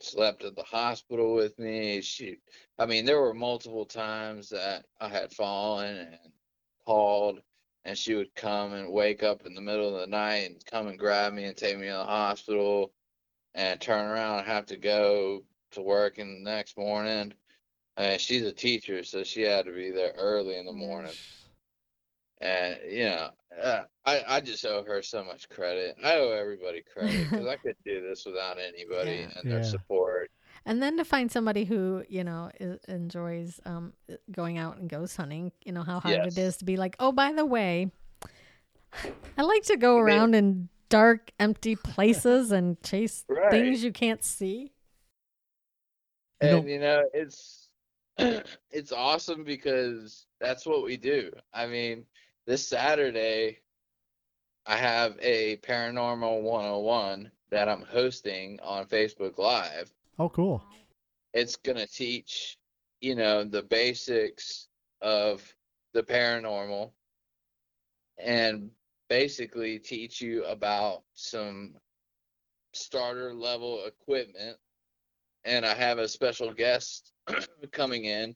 [0.00, 2.00] slept at the hospital with me.
[2.00, 2.38] She,
[2.80, 6.18] I mean, there were multiple times that I had fallen and
[6.84, 7.42] called,
[7.84, 10.88] and she would come and wake up in the middle of the night and come
[10.88, 12.92] and grab me and take me to the hospital
[13.54, 17.32] and turn around and have to go to work in the next morning.
[17.96, 21.12] And she's a teacher, so she had to be there early in the morning
[22.42, 23.30] and you know
[23.62, 27.56] uh, i i just owe her so much credit i owe everybody credit because i
[27.56, 29.28] couldn't do this without anybody Yeah.
[29.38, 29.62] and their Yeah.
[29.62, 30.30] support
[30.66, 33.94] And then to find somebody who, you know, i- enjoys um,
[34.30, 36.36] going out and ghost hunting, you know, how hard Yes.
[36.36, 37.90] it is to be like, oh, by the way,
[39.36, 43.50] I like to go around in dark, empty places and chase Right.
[43.50, 44.72] things you can't see.
[46.40, 47.70] And you know it's
[48.70, 52.04] it's awesome because that's what we do i mean
[52.46, 53.58] this saturday
[54.66, 60.62] i have a paranormal 101 that i'm hosting on facebook live Oh, cool.
[61.32, 62.58] it's going to teach
[63.00, 64.68] you know the basics
[65.00, 65.42] of
[65.94, 66.92] the paranormal
[68.18, 68.70] and
[69.08, 71.74] basically teach you about some
[72.72, 74.56] starter level equipment
[75.44, 77.12] and i have a special guest
[77.72, 78.34] coming in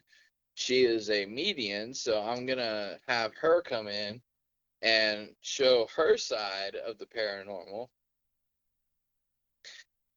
[0.56, 4.20] she is a medium so i'm going to have her come in
[4.82, 7.88] and show her side of the paranormal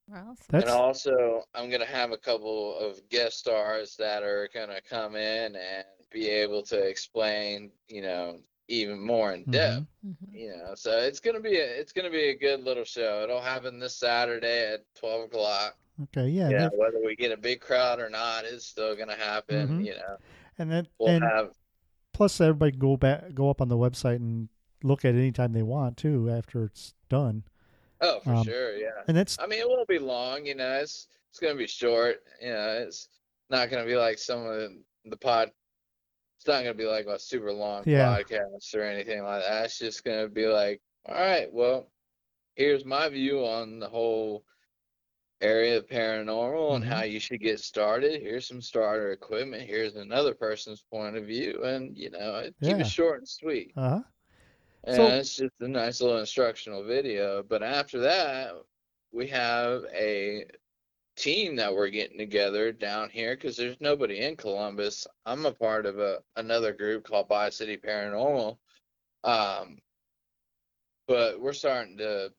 [0.07, 4.81] Well, That's and also, I'm gonna have a couple of guest stars that are gonna
[4.81, 9.85] come in and be able to explain, you know, even more in depth.
[10.03, 10.15] mhm.
[10.31, 13.21] You know, so it's gonna be a it's gonna be a good little show.
[13.23, 15.77] It'll happen this Saturday at 12 o'clock.
[16.03, 16.27] Okay.
[16.29, 16.49] Yeah.
[16.49, 19.79] Yeah, whether we get a big crowd or not is still gonna happen.
[19.81, 19.85] Mhm.
[19.85, 20.17] You know,
[20.57, 21.51] and then we'll and have
[22.13, 24.49] plus everybody go back, go up on the website and
[24.83, 27.43] look at it anytime they want too after it's done.
[28.01, 29.03] oh for um, sure, yeah.
[29.07, 30.45] And that's I mean, it won't be long.
[30.45, 32.23] You know, it's it's gonna be short.
[32.41, 33.09] You know, it's
[33.49, 35.51] not gonna be like some of the, the pod.
[36.37, 38.17] It's not gonna be like a super long Yeah.
[38.17, 39.65] podcast or anything like that.
[39.65, 41.91] It's just gonna be like, all right, well,
[42.55, 44.43] here's my view on the whole
[45.41, 46.87] area of paranormal and Mhm.
[46.87, 48.21] how you should get started.
[48.21, 49.63] Here's some starter equipment.
[49.63, 52.77] Here's another person's point of view, and you know, keep Yeah.
[52.79, 53.71] it short and sweet.
[53.77, 54.01] uh huh.
[54.85, 57.43] And So- it's just a nice little instructional video.
[57.43, 58.53] But after that,
[59.11, 60.45] we have a
[61.15, 65.05] team that we're getting together down here because there's nobody in Columbus.
[65.25, 68.57] I'm a part of a another group called Bi City Paranormal.
[69.25, 69.81] Um,
[71.07, 72.33] but we're starting to,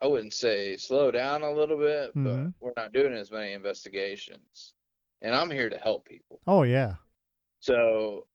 [0.00, 2.54] I wouldn't say slow down a little bit, but Mhm.
[2.60, 4.74] we're not doing as many investigations.
[5.22, 6.40] And I'm here to help people.
[6.46, 6.96] Oh yeah.
[7.60, 8.26] So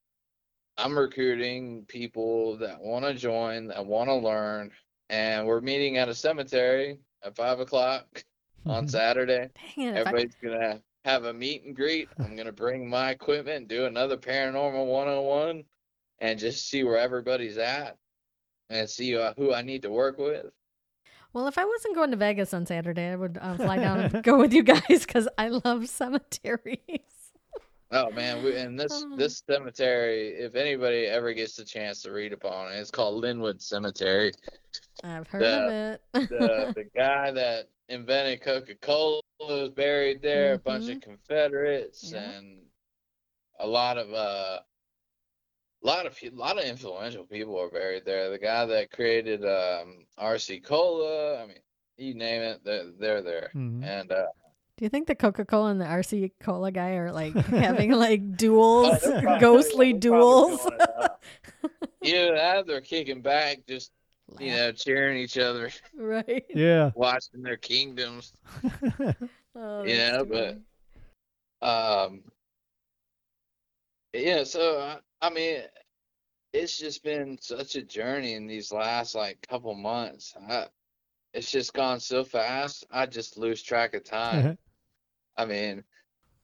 [0.77, 4.71] I'm recruiting people that want to join, that want to learn,
[5.09, 8.23] and we're meeting at a cemetery at five o'clock
[8.65, 8.89] on Mhm.
[8.91, 9.49] Saturday.
[9.75, 9.89] Dang it.
[9.89, 12.09] If I, Everybody's gonna have a meet and greet.
[12.19, 15.65] I'm gonna bring my equipment, do another paranormal 101,
[16.19, 17.97] and just see where everybody's at,
[18.69, 20.51] and see uh, who I need to work with.
[21.33, 24.23] Well, if I wasn't going to Vegas on Saturday, I would uh, fly down and
[24.23, 26.79] go with you guys because I love cemeteries.
[27.91, 32.33] Oh man, we, and this this cemetery, if anybody ever gets the chance to read
[32.33, 34.31] upon it, it's called Linwood Cemetery.
[35.03, 36.29] I've heard The- of it.
[36.29, 40.53] the the guy that invented Coca Cola was buried there.
[40.53, 42.29] A bunch of Confederates Yeah.
[42.29, 42.59] and
[43.59, 44.59] a lot of uh,
[45.83, 48.29] a lot of pe- lot of influential people are buried there.
[48.29, 51.57] The guy that created um, RC Cola, I mean,
[51.97, 53.51] you name it, they're, they're there.
[53.55, 53.83] Mhm.
[53.83, 54.25] And uh,
[54.77, 58.35] Do you think the Coca Cola and the RC Cola guy are like having like
[58.37, 60.59] duels, oh, probably- ghostly duels?
[60.65, 60.79] going
[62.03, 62.41] it.
[62.41, 63.91] Either they're kicking back, just
[64.39, 66.45] you know, cheering each other, right?
[66.55, 66.91] Yeah.
[66.95, 68.31] watching their kingdoms.
[69.55, 70.61] Oh, You that's know, too
[71.61, 72.21] but- Um,
[74.13, 75.61] yeah, so I, I mean,
[76.53, 80.35] it's just been such a journey in these last like couple months.
[80.49, 80.67] I,
[81.33, 82.85] it's just gone so fast.
[82.91, 84.57] I just lose track of time.
[85.37, 85.83] I mean,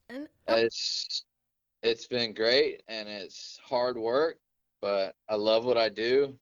[0.09, 1.23] And uh, it's
[1.83, 4.37] it's been great and it's hard work,
[4.81, 6.37] but I love what I do,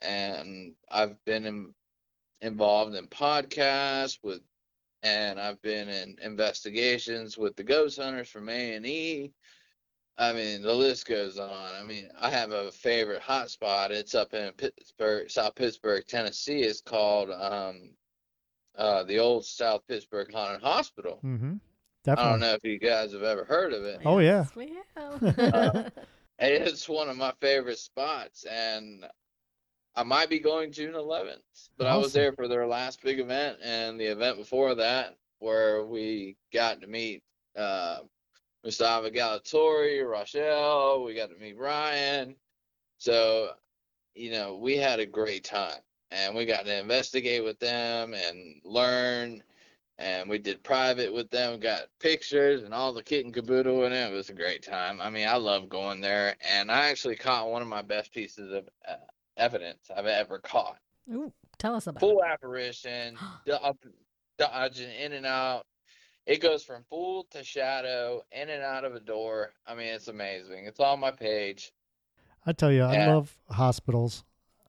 [0.00, 1.74] and I've been in,
[2.40, 4.40] involved in podcasts with,
[5.02, 9.32] and I've been in investigations with the ghost hunters from A and E.
[10.18, 11.70] I mean, the list goes on.
[11.80, 13.90] I mean, I have a favorite hotspot.
[13.90, 16.62] It's up in Pittsburg, South Pittsburg, Tennessee.
[16.62, 17.90] It's called um,
[18.76, 21.20] uh, the old South Pittsburg Haunted Hospital.
[21.24, 21.54] mm-hmm.
[22.08, 24.00] I don't know if you guys have ever heard of it.
[24.04, 24.46] Oh, yeah.
[24.46, 25.92] Yes, we have.
[26.40, 29.04] It's one of my favorite spots, and
[29.96, 31.68] I might be going June 11th.
[31.76, 35.84] But I was there for their last big event and the event before that, where
[35.84, 37.24] we got to meet
[37.56, 37.98] uh,
[38.64, 41.04] Mustafa Gatollari, Rochelle.
[41.04, 42.34] We got to meet Ryan.
[42.98, 43.50] So,
[44.14, 45.80] you know, we had a great time,
[46.10, 49.42] and we got to investigate with them and learn.
[50.00, 53.92] And we did private with them, got pictures and all the kit and caboodle, and
[53.92, 55.00] it was a great time.
[55.00, 58.52] I mean, I love going there, and I actually caught one of my best pieces
[58.52, 58.94] of uh,
[59.36, 60.78] evidence I've ever caught.
[61.12, 63.76] Ooh, tell us about Full apparition, do- up,
[64.38, 65.66] dodging in and out.
[66.28, 69.54] It goes from full to shadow, in and out of a door.
[69.66, 70.66] I mean, it's amazing.
[70.66, 71.72] It's on my page.
[72.44, 74.24] I tell you, I love hospitals.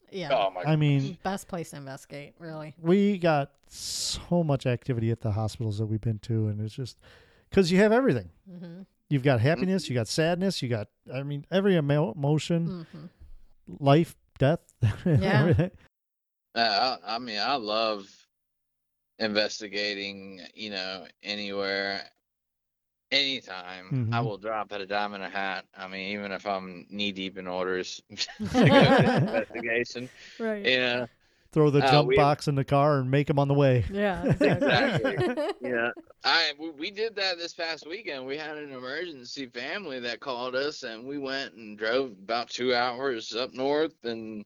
[0.09, 0.29] Yeah.
[0.33, 2.75] Oh my I mean, Best place to investigate, really.
[2.81, 6.97] we got so much activity at the hospitals that we've been to, and it's just
[7.49, 8.29] because you have everything.
[8.49, 13.05] hmm You've got happiness, you got sadness, you got, I mean, every emo- emotion, hmm
[13.79, 14.61] life, death,
[15.05, 15.41] Yeah.
[15.41, 15.71] everything.
[16.55, 18.07] Uh, I, I mean, I love
[19.19, 22.01] investigating, you know, anywhere,
[23.11, 24.09] anytime.
[24.13, 24.25] I Mhm.
[24.25, 25.65] will drop at a dime in a hat.
[25.75, 30.09] I mean, even if I'm knee deep in orders to go to investigation.
[30.39, 30.65] Right.
[30.65, 31.05] Yeah,
[31.51, 33.83] Throw the Uh, jump we- box in the car and make them on the way.
[33.91, 34.23] Yeah.
[34.39, 35.35] Exactly.
[35.61, 35.89] yeah.
[36.23, 38.25] I we, we did that this past weekend.
[38.27, 42.75] We had an emergency family that called us, and we went and drove about two
[42.75, 44.45] hours up north and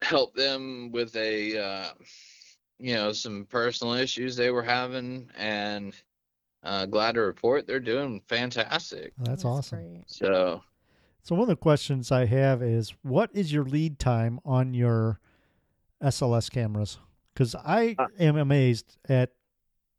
[0.00, 1.90] helped them with a, uh,
[2.82, 5.94] you know, some personal issues they were having, and
[6.64, 9.12] uh, glad to report they're doing fantastic.
[9.18, 9.78] That's, awesome.
[9.78, 10.04] great.
[10.06, 10.62] So
[11.22, 15.20] So one of the questions I have is, what is your lead time on your
[16.02, 16.98] SLS cameras?
[17.32, 19.30] Because I Uh, am amazed at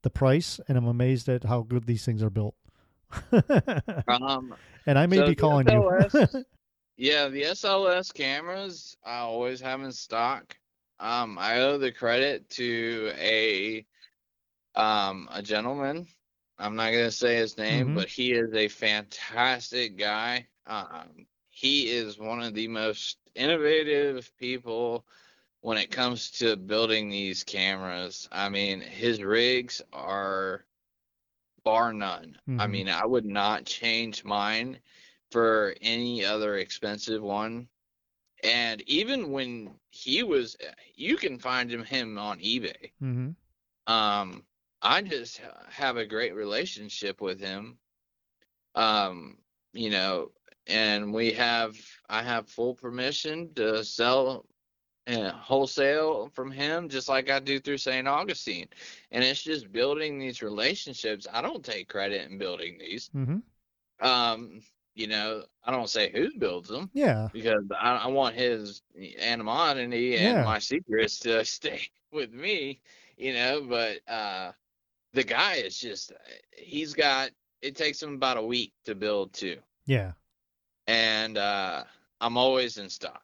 [0.01, 2.55] the price, and I'm amazed at how good these things are built.
[4.07, 4.53] um,
[4.85, 6.45] and I may So be the calling you.
[6.95, 10.55] Yeah, the SLS cameras I always have in stock.
[11.03, 13.85] Um, I owe the credit to a
[14.75, 16.07] um a gentleman.
[16.59, 17.95] I'm not gonna say his name, Mhm.
[17.95, 20.47] but he is a fantastic guy.
[20.67, 25.05] Um, he is one of the most innovative people
[25.61, 28.27] when it comes to building these cameras.
[28.31, 30.65] I mean, his rigs are
[31.63, 32.39] bar none.
[32.57, 32.67] I Mhm.
[32.67, 34.81] mean, I would not change mine
[35.31, 37.69] for any other expensive one.
[38.43, 40.57] And even when he was,
[40.95, 42.91] you can find him him on eBay.
[42.99, 43.29] hmm
[43.87, 44.43] Um,
[44.81, 47.79] I just have a great relationship with him.
[48.75, 49.37] Um,
[49.73, 50.31] you know,
[50.67, 51.77] and we have,
[52.09, 54.45] I have full permission to sell
[55.07, 58.07] uh, wholesale from him, just like I do through St.
[58.07, 58.67] Augustine.
[59.11, 61.27] And it's just building these relationships.
[61.31, 63.11] I don't take credit in building these.
[63.13, 63.39] hmm
[63.99, 64.61] Um,
[64.95, 67.29] you know, I don't say who builds them Yeah.
[67.33, 68.81] because I, I want his
[69.21, 70.43] anonymity and Yeah.
[70.43, 71.81] my secrets to stay
[72.11, 72.81] with me,
[73.17, 73.61] you know.
[73.67, 74.51] But uh,
[75.13, 76.11] the guy is just,
[76.55, 77.31] he's got,
[77.61, 79.57] it takes him about a week to build two.
[79.85, 80.11] Yeah.
[80.87, 81.83] And uh,
[82.21, 83.23] I'm always in stock.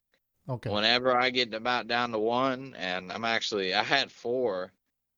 [0.50, 0.70] Okay.
[0.70, 4.72] Whenever I get about down to one, and I'm actually, I had four,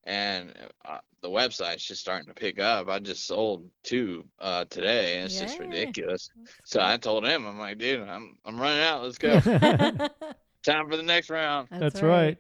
[0.06, 0.54] and
[0.86, 2.88] uh, the website's just starting to pick up.
[2.90, 6.30] I just sold two uh, today, and it's just ridiculous.
[6.64, 9.04] So I told him, I'm like, dude, I'm I'm running out.
[9.04, 9.40] Let's go.
[10.64, 11.68] Time for the next round.
[11.80, 12.38] That's right.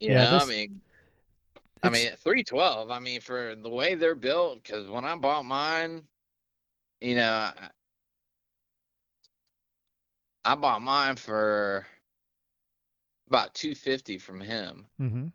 [0.00, 0.80] You Yeah, know, this- I mean,
[1.82, 2.90] I mean, three twelve.
[2.90, 6.02] I mean, for the way they're built, because when I bought mine,
[7.00, 7.68] you know, I,
[10.44, 11.86] I bought mine for
[13.28, 14.86] about two fifty from him.
[14.98, 15.26] hmm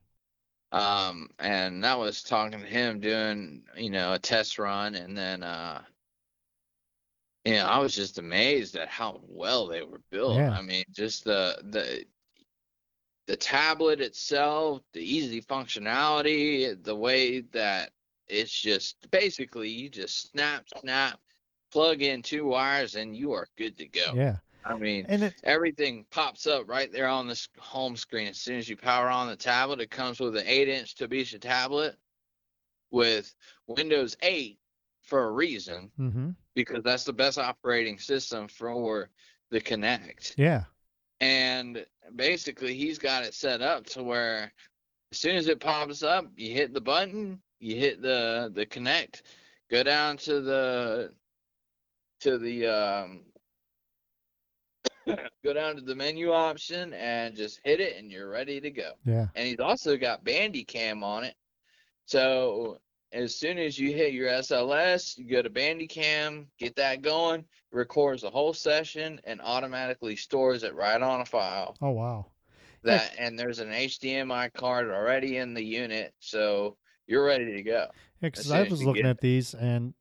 [0.71, 5.43] Um, and that was talking to him doing, you know, a test run, and then,
[5.43, 5.81] uh,
[7.43, 10.37] you know, I was just amazed at how well they were built.
[10.37, 10.51] Yeah.
[10.51, 12.05] I mean, just the the
[13.27, 17.91] the tablet itself, the easy functionality, the way that
[18.27, 21.19] it's just basically you just snap, snap,
[21.71, 24.13] plug in two wires, and you are good to go.
[24.15, 24.37] Yeah.
[24.63, 28.27] I mean, and it, everything pops up right there on this home screen.
[28.27, 31.39] As soon as you power on the tablet, it comes with an 8 inch Tobisha
[31.39, 31.97] tablet
[32.91, 33.33] with
[33.67, 34.59] Windows 8
[35.01, 39.09] for a reason hmm because that's the best operating system for
[39.51, 40.33] the Kinect.
[40.37, 40.65] yeah,
[41.21, 41.85] And
[42.15, 44.51] basically, he's got it set up to where
[45.13, 49.21] as soon as it pops up, you hit the button, you hit the the Kinect,
[49.69, 51.13] go down to the
[52.21, 53.23] to the um
[55.43, 58.91] go down to the menu option and just hit it and you're ready to go.
[59.05, 61.35] yeah, And he's also got Bandicam on it.
[62.05, 62.77] So
[63.13, 68.21] as soon as you hit your SLS, you go to Bandicam, get that going, records
[68.21, 71.75] the whole session and automatically stores it right on a file.
[71.81, 72.27] oh wow,
[72.83, 76.77] That and there's an HDMI card already in the unit, so
[77.07, 77.87] you're ready to go.
[78.21, 79.93] Yeah, because I was looking at these, and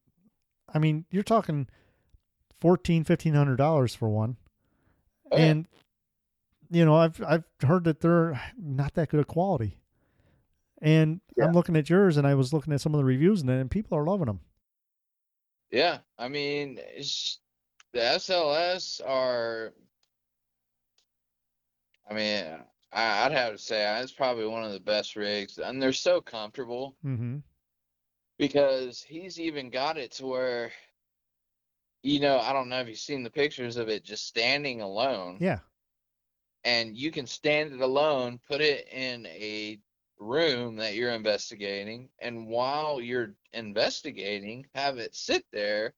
[0.73, 1.69] I mean, you're talking
[2.61, 4.37] fourteen, fifteen hundred dollars for one.
[5.33, 5.67] And
[6.71, 9.77] you know, I've I've heard that they're not that good of quality.
[10.83, 11.45] And Yeah.
[11.47, 13.71] I'm looking at yours, and I was looking at some of the reviews, and, and
[13.71, 14.41] people are loving them.
[15.71, 17.39] Yeah, I mean, it's,
[17.93, 19.73] the SLS are.
[22.11, 22.45] I mean,
[22.93, 26.21] I, I'd have to say it's probably one of the best rigs, and they're so
[26.21, 27.39] comfortable Mm-hmm.
[28.39, 30.73] because he's even got it to where,
[32.03, 35.39] you know, I don't know if you've seen the pictures of it just standing alone,
[35.41, 35.59] Yeah,
[36.65, 39.79] and you can stand it alone, put it in a
[40.19, 45.95] room that you're investigating, and while you're investigating, have it sit there,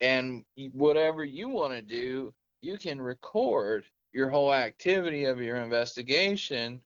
[0.00, 6.80] and whatever you want to do, you can record your whole activity of your investigation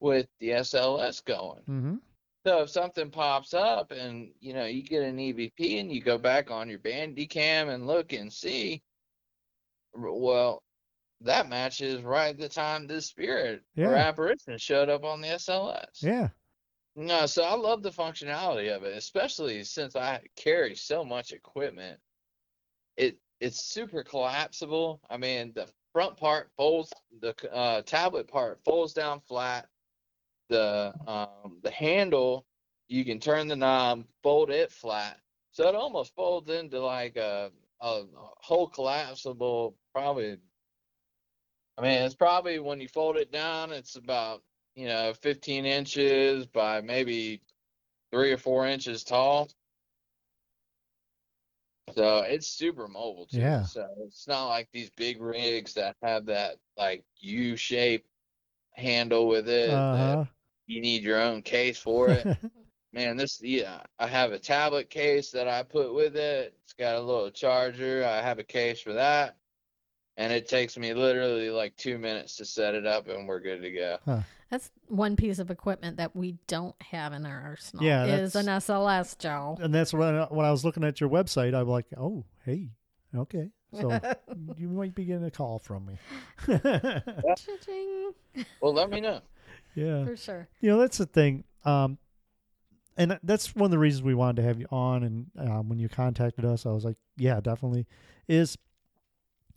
[0.00, 1.60] with the SLS going.
[1.68, 1.96] mm-hmm.
[2.46, 6.16] So if something pops up and you know you get an EVP and you go
[6.16, 8.82] back on your Bandicam and look and see,
[9.94, 10.62] well,
[11.20, 14.08] that matches right the time this spirit or Yeah.
[14.08, 16.02] apparition showed up on the SLS.
[16.02, 16.30] yeah,
[16.96, 22.00] No, so I love the functionality of it, especially since I carry so much equipment.
[22.96, 25.00] It it's super collapsible.
[25.10, 29.68] I mean, the front part folds, the uh, tablet part folds down flat.
[30.50, 32.46] The um, the handle,
[32.88, 35.20] you can turn the knob, fold it flat,
[35.52, 38.04] so it almost folds into like a a
[38.40, 39.76] whole collapsible.
[39.94, 40.38] Probably,
[41.78, 44.42] I mean, it's probably when you fold it down, it's about
[44.76, 47.42] you know, 15 inches by maybe
[48.12, 49.48] three or four inches tall.
[51.94, 53.40] So it's super mobile too.
[53.40, 53.62] Yeah.
[53.62, 58.06] So it's not like these big rigs that have that like U shape
[58.74, 59.84] handle with it.
[59.84, 60.24] uh that huh.
[60.70, 62.26] You need your own case for it.
[62.92, 66.54] Man, this yeah, I have a tablet case that I put with it.
[66.64, 68.04] It's got a little charger.
[68.04, 69.36] I have a case for that.
[70.16, 73.62] And it takes me literally like two minutes to set it up and we're good
[73.62, 74.22] to go.
[74.50, 77.84] That's one piece of equipment that we don't have in our arsenal.
[77.84, 79.56] Yeah, is an SLS, Joe.
[79.60, 82.70] and that's when I, when I was looking at your website, I'm like, oh, hey,
[83.14, 84.00] okay, so
[84.58, 85.98] you might be getting a call from me.
[88.60, 89.20] Well, let me know.
[89.74, 90.48] Yeah, For sure.
[90.60, 91.98] you know that's the thing, um,
[92.96, 95.02] and that's one of the reasons we wanted to have you on.
[95.02, 97.86] And um, when you contacted us, I was like, yeah, definitely.
[98.28, 98.56] Is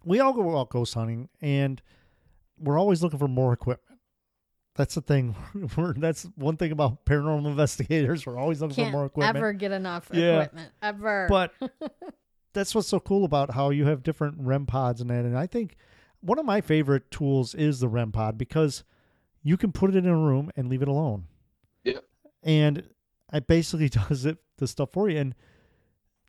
[0.06, 1.82] we all go out ghost hunting, and
[2.60, 4.00] we're always looking for more equipment.
[4.76, 5.36] That's the thing.
[5.78, 8.26] We're, that's one thing about paranormal investigators.
[8.26, 9.38] We're always looking Can't for more equipment.
[9.38, 10.42] ever get enough Yeah.
[10.42, 10.72] equipment.
[10.82, 11.28] Ever.
[11.30, 11.54] but
[12.54, 15.26] that's what's so cool about how you have different REM pods and that.
[15.26, 15.76] And I think
[16.22, 18.84] one of my favorite tools is the REM pod because
[19.44, 21.26] you can put it in a room and leave it alone.
[21.84, 22.04] Yep.
[22.44, 22.84] And
[23.32, 25.20] it basically does it the stuff for you.
[25.20, 25.36] And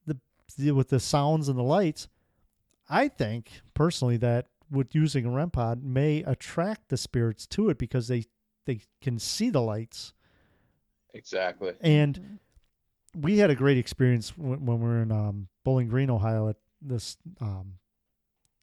[0.07, 0.19] the,
[0.59, 2.09] the with the sounds and the lights,
[2.89, 7.79] I think personally that with using a REM pod may attract the spirits to it
[7.79, 8.25] because they
[8.67, 10.15] they can see the lights
[11.13, 11.75] Exactly.
[11.81, 12.19] and
[13.15, 13.23] Mhm.
[13.23, 16.57] we had a great experience when, when we were in um, Bowling Green, Ohio, at
[16.81, 17.75] this um,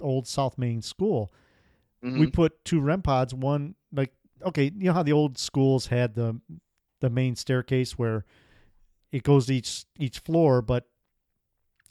[0.01, 1.31] old South Main school.
[2.01, 2.33] We Mhm.
[2.33, 3.33] put two REM pods.
[3.33, 4.11] One like
[4.43, 6.39] okay, you know how the old schools had the
[6.99, 8.25] the main staircase where
[9.11, 10.85] it goes to each each floor, but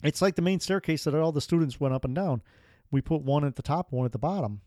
[0.03, 2.41] it's like the main staircase that all the students went up and down.
[2.89, 4.61] We put one at the top, one at the bottom,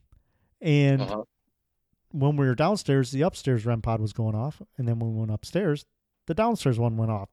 [0.61, 1.25] and Uh-huh.
[2.13, 5.19] when we were downstairs, the upstairs REM pod was going off, and then when we
[5.21, 5.85] went upstairs,
[6.27, 7.29] the downstairs one went off.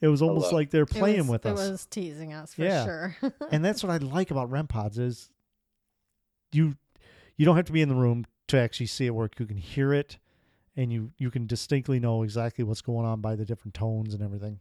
[0.00, 0.58] It was almost Hello.
[0.58, 1.66] like they're playing was- with us.
[1.66, 2.84] it was teasing us for Yeah.
[2.84, 3.16] sure.
[3.50, 5.30] and that's what I like about REM pods is
[6.52, 6.76] you
[7.36, 9.38] you don't have to be in the room to actually see it work.
[9.38, 10.18] You can hear it,
[10.76, 14.22] and you you can distinctly know exactly what's going on by the different tones and
[14.22, 14.60] everything.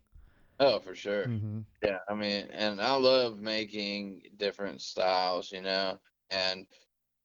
[0.60, 1.26] Oh, for sure.
[1.26, 6.00] hmm Yeah, I mean, and I love making different styles, you know.
[6.30, 6.66] And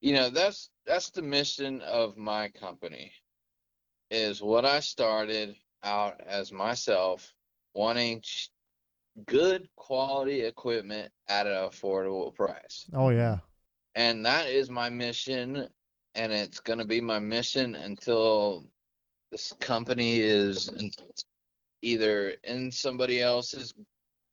[0.01, 3.13] you know, that's that's the mission of my company.
[4.11, 7.33] Is what I started out as myself
[7.75, 8.23] wanting
[9.27, 12.87] good quality equipment at an affordable price.
[12.93, 13.39] Oh yeah.
[13.95, 15.69] And that is my mission
[16.15, 18.67] and it's going to be my mission until
[19.31, 20.71] this company is
[21.83, 23.75] either in somebody else's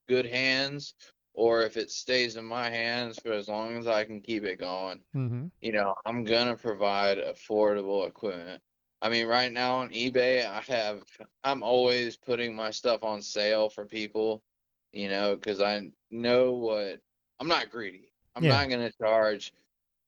[0.07, 0.93] good hands
[1.33, 4.59] or if it stays in my hands for as long as I can keep it
[4.59, 4.99] going.
[5.15, 5.45] Mm-hmm.
[5.61, 8.61] You know, I'm going to provide affordable equipment.
[9.01, 11.03] I mean, right now on eBay, I have,
[11.45, 14.43] I'm always putting my stuff on sale for people,
[14.91, 16.99] you know, because I know what,
[17.39, 18.11] I'm not greedy.
[18.35, 18.57] I'm Yeah.
[18.57, 19.53] not going to charge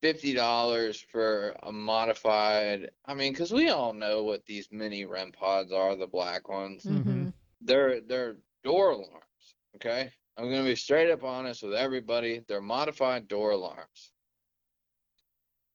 [0.04, 5.72] $50 for a modified, I mean, because we all know what these mini REM pods
[5.72, 6.84] are, the black ones.
[6.84, 7.30] Mm-hmm.
[7.62, 10.12] They're, they're door alarms, okay?
[10.38, 12.42] I'm going to be straight up honest with everybody.
[12.48, 14.12] They're modified door alarms.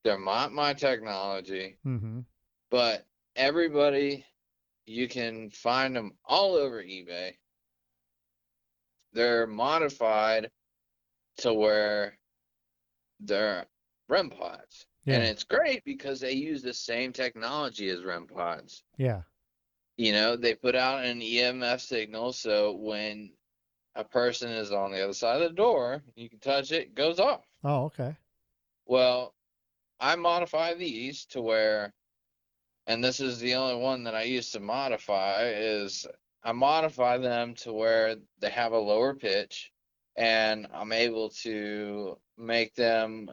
[0.05, 2.21] They're not my technology Mm-hmm.
[2.71, 4.25] but everybody
[4.87, 7.33] you can find them all over eBay.
[9.13, 10.51] They're modified
[11.39, 12.19] to where
[13.21, 13.67] they're
[14.09, 14.87] REM pods.
[15.07, 18.83] And it's great because they use the same technology as REM pods.
[18.97, 19.23] Yeah.
[19.97, 23.31] You know, they put out an EMF signal so when
[23.95, 26.95] a person is on the other side of the door, you can touch it, it
[26.95, 27.47] goes off.
[27.65, 28.17] Oh, okay.
[28.85, 29.35] Well,
[30.01, 31.95] I modify these to where,
[32.87, 36.07] and this is the only one that I used to modify, is
[36.43, 39.73] I modify them to where they have a lower pitch
[40.17, 43.31] and I'm able to make them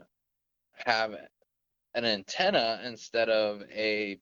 [0.85, 1.13] have
[1.95, 4.17] an antenna instead of a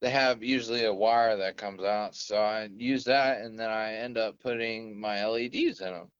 [0.00, 3.94] they have usually a wire that comes out so i use that and then i
[3.94, 6.10] end up putting my leds in them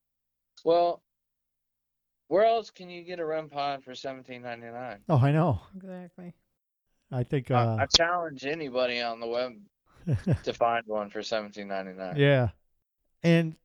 [0.64, 1.02] well
[2.28, 4.98] where else can you get a REM pod for seventeen ninety nine?
[5.08, 5.62] Oh, I know.
[5.74, 6.34] Exactly.
[7.10, 7.50] I think.
[7.50, 9.54] I, Uh, I challenge anybody on the web
[10.44, 12.16] to find one for seventeen ninety nine.
[12.16, 12.48] yeah,
[13.22, 13.56] and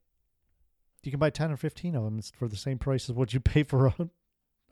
[1.03, 3.41] you can buy ten or fifteen of them for the same price as what you
[3.41, 4.09] pay for a,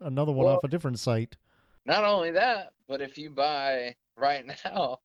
[0.02, 1.36] another one Well- off a different site.
[1.84, 4.98] Not only that, but if you buy right now,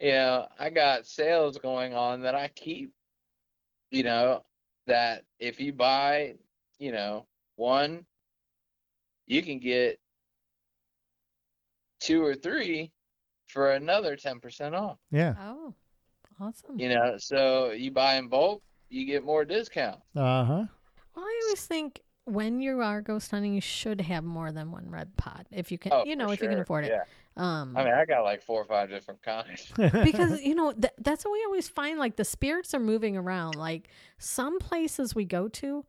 [0.00, 2.92] you know, I got sales going on that I keep,
[3.90, 4.44] you know,
[4.86, 6.34] that if you buy,
[6.78, 7.26] you know,
[7.56, 8.04] one,
[9.26, 9.98] you can get
[12.00, 12.90] two or three
[13.46, 14.98] for another 10% off.
[15.10, 15.34] Yeah.
[15.38, 15.74] Oh,
[16.40, 16.78] awesome.
[16.78, 20.00] You know, so you buy in bulk, you get more discount.
[20.16, 20.64] Uh huh.
[21.14, 24.88] Well, I always think when you are ghost hunting, you should have more than one
[24.90, 25.92] red pod if you can.
[25.92, 26.92] Oh, you know, for if you can afford it.
[26.92, 27.02] Yeah.
[27.34, 29.72] Um, I mean, I got like four or five different kinds.
[29.76, 31.98] because you know th- that's what we always find.
[31.98, 33.54] Like the spirits are moving around.
[33.56, 35.84] Like some places we go to,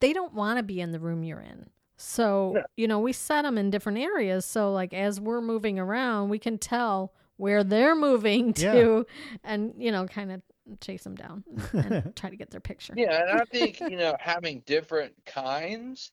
[0.00, 1.66] they don't want to be in the room you're in.
[1.96, 2.62] So Yeah.
[2.76, 4.44] you know, we set them in different areas.
[4.46, 8.72] So like as we're moving around, we can tell where they're moving Yeah.
[8.72, 9.06] to,
[9.44, 10.42] and you know, kind of
[10.80, 12.94] chase them down and try to get their picture.
[12.96, 16.12] Yeah, and I think, you know, having different kinds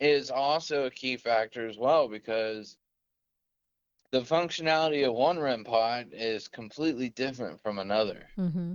[0.00, 2.76] is also a key factor as well because
[4.10, 8.28] the functionality of one REM pod is completely different from another.
[8.38, 8.74] Mm-hmm.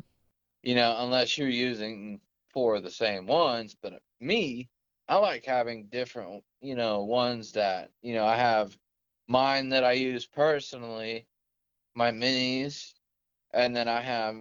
[0.63, 2.19] You know, unless you're using
[2.57, 3.75] four of the same ones.
[3.79, 4.67] But me,
[5.07, 8.75] I like having different, you know, ones that, you know, I have
[9.27, 11.27] mine that I use personally,
[11.93, 12.93] my minis,
[13.53, 14.35] and then I have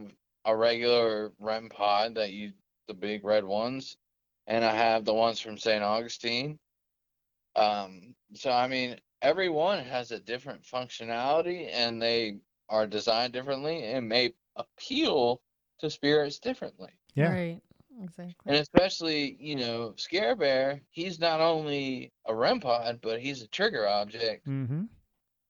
[0.46, 2.54] a regular REM pod that you
[2.88, 3.98] the big red ones,
[4.46, 5.82] and I have the ones from St.
[5.82, 6.58] Augustine.
[7.56, 12.38] Um, so I mean, every one has a different functionality, and they
[12.68, 15.42] are designed differently and may appeal
[15.80, 16.92] to spirits differently.
[17.14, 17.32] Yeah.
[17.32, 17.60] Right.
[18.02, 18.34] Exactly.
[18.46, 23.48] And especially, you know, Scare Bear, he's not only a REM pod, but he's a
[23.48, 24.84] trigger object Mm-hmm.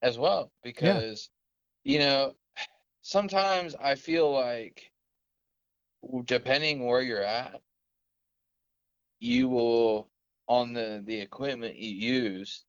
[0.03, 0.53] as well.
[0.63, 1.31] Because,
[1.85, 2.35] you know,
[3.07, 4.91] sometimes I feel like,
[6.25, 7.61] depending where you're at,
[9.21, 10.09] you will,
[10.49, 12.65] on the, the equipment you use,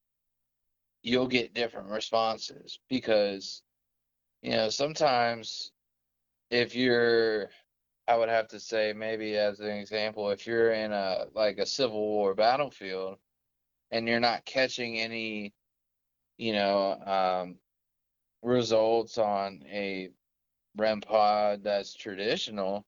[1.02, 2.80] you'll get different responses.
[2.88, 3.64] Because,
[4.44, 5.72] you know, sometimes
[6.52, 7.50] if you're
[8.08, 11.66] I would have to say maybe as an example, if you're in a like a
[11.66, 13.18] Civil War battlefield
[13.92, 15.54] and you're not catching any,
[16.38, 17.56] you know, um,
[18.44, 20.10] results on a
[20.78, 22.86] REM pod that's traditional,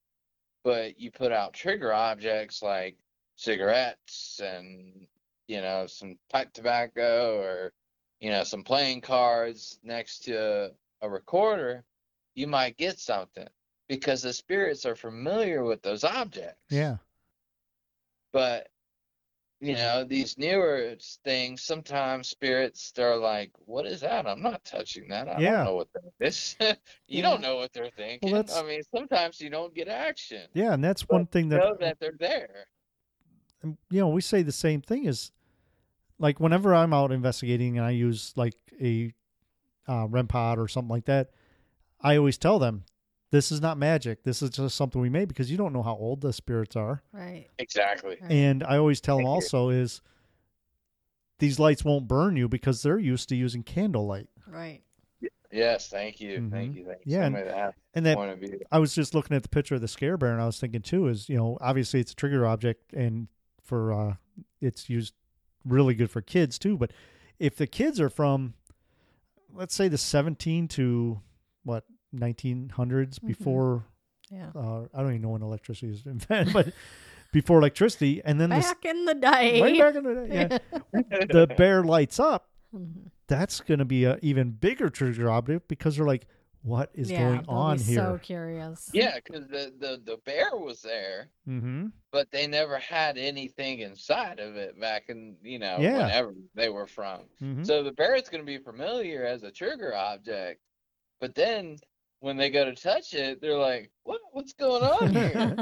[0.64, 2.96] but you put out trigger objects like
[3.36, 5.06] cigarettes and
[5.48, 7.72] you know some pipe tobacco or
[8.20, 10.72] you know some playing cards next to
[11.02, 11.84] a recorder,
[12.34, 13.48] you might get something
[13.88, 16.62] because the spirits are familiar with those objects.
[16.70, 16.96] Yeah.
[18.32, 18.68] But
[19.60, 20.94] you know, these newer
[21.24, 24.26] things, sometimes spirits they're like, "What is that?
[24.26, 25.28] I'm not touching that.
[25.28, 25.56] I Yeah.
[25.56, 26.74] don't know what that is." you
[27.08, 27.22] Yeah.
[27.22, 28.32] don't know what they're thinking.
[28.32, 30.48] that's- I mean, sometimes you don't get action.
[30.54, 32.66] Yeah, and that's but one thing that know that they're there.
[33.62, 35.32] you know we say the same thing is
[36.18, 39.12] like whenever i'm out investigating and i use like a
[39.86, 41.30] uh, rem pod or something like that
[42.00, 42.84] i always tell them
[43.30, 45.94] this is not magic this is just something we made because you don't know how
[45.94, 47.46] old the spirits are Right.
[47.58, 48.16] Exactly.
[48.20, 48.30] Right.
[48.30, 49.34] and i always tell them Thank you.
[49.34, 50.00] also is
[51.38, 54.82] these lights won't burn you because they're used to using candlelight Right.
[55.52, 56.76] Yes, thank you, thank Mhm.
[56.76, 57.12] you, thank you.
[57.12, 58.60] Yeah, and- that and that point of view.
[58.70, 60.80] I was just looking at the picture of the scare bear, and I was thinking
[60.82, 63.26] too is you know obviously it's a trigger object, and
[63.60, 64.14] for uh,
[64.60, 65.12] it's used
[65.64, 66.76] really good for kids too.
[66.78, 66.92] But
[67.40, 68.54] if the kids are from,
[69.52, 71.20] let's say the 17 to
[71.64, 71.84] what
[72.14, 73.26] 1900s Mhm.
[73.26, 73.84] before
[74.30, 74.50] Yeah.
[74.54, 76.72] uh, I don't even know when electricity was invented, but
[77.32, 79.60] before electricity, and then this Back in the day.
[79.60, 80.58] way back in the day, yeah,
[81.30, 82.48] the bear lights up.
[82.74, 83.10] Mhm.
[83.28, 86.26] That's going to be a even bigger trigger object because they're like,
[86.62, 87.96] what is yeah, going on be here?
[87.96, 88.90] So curious.
[88.92, 91.86] yeah, because the, the the bear was there, mm-hmm.
[92.12, 95.98] but they never had anything inside of it back in you know Yeah.
[95.98, 97.20] whenever they were from.
[97.42, 97.64] Mm-hmm.
[97.64, 100.60] So the bear is going to be familiar as a trigger object,
[101.20, 101.78] but then
[102.20, 104.20] when they go to touch it, they're like, "What?
[104.32, 105.56] What's going on here?"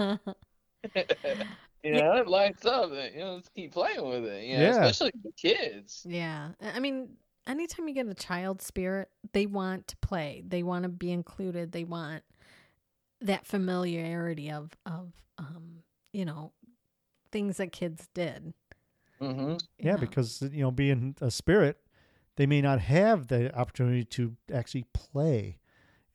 [1.82, 2.90] you know, it lights up.
[2.90, 4.44] You know, let's keep playing with it.
[4.44, 4.70] You know, Yeah.
[4.86, 6.04] especially the kids.
[6.08, 6.50] yeah.
[6.60, 10.42] I I mean, anytime you get a child spirit, they want to play.
[10.46, 11.72] They want to be included.
[11.72, 12.22] They want
[13.20, 15.82] that familiarity of of um,
[16.12, 16.52] you know,
[17.30, 18.52] things that kids did.
[19.20, 19.98] hmm Yeah, know.
[19.98, 21.78] because you know, being a spirit,
[22.36, 25.58] they may not have the opportunity to actually play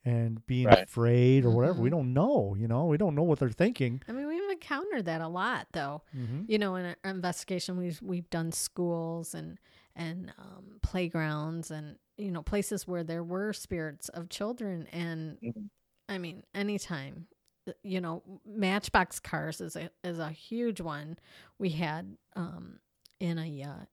[0.04, 0.82] and being Right.
[0.84, 1.80] afraid or whatever.
[1.80, 1.92] We Mhm.
[1.92, 4.02] don't know, you know, we don't know what they're thinking.
[4.08, 6.02] I mean, we've encountered that a lot, though.
[6.14, 6.42] Mm-hmm.
[6.46, 9.58] You know, in our investigation, we've we've done schools and
[9.96, 15.70] and um, playgrounds and you know places where there were spirits of children, and Mhm.
[16.08, 17.28] I mean, anytime,
[17.66, 21.18] uh, you know, Matchbox cars is a is a huge one.
[21.58, 22.80] We had um,
[23.20, 23.84] in a uh,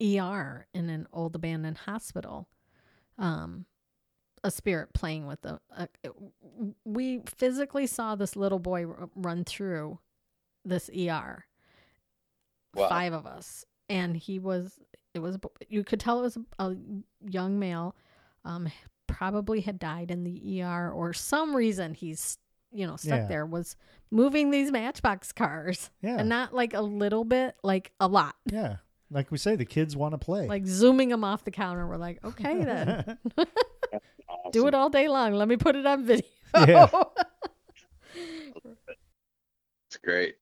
[0.00, 2.48] ER in an old abandoned hospital.
[3.18, 3.66] Um,
[4.46, 5.60] a spirit playing with the.
[5.76, 5.88] A,
[6.84, 9.98] we physically saw this little boy r- run through
[10.64, 11.44] this ER.
[12.74, 12.88] Wow.
[12.88, 14.78] Five of us, and he was.
[15.14, 15.38] It was.
[15.68, 16.74] You could tell it was a
[17.28, 17.94] young male.
[18.44, 18.68] Um,
[19.06, 22.38] probably had died in the ER or some reason he's
[22.72, 23.26] you know stuck Yeah.
[23.26, 23.76] there was
[24.10, 26.16] moving these Matchbox cars Yeah.
[26.18, 28.36] and not like a little bit, like a lot.
[28.44, 28.76] yeah.
[29.10, 30.48] Like we say, the kids want to play.
[30.48, 31.86] Like zooming them off the counter.
[31.86, 33.18] We're like, okay then.
[34.46, 34.60] Awesome.
[34.62, 35.32] Do it all day long.
[35.34, 36.26] Let me put it on video.
[36.54, 36.88] Yeah.
[39.88, 40.36] It's great.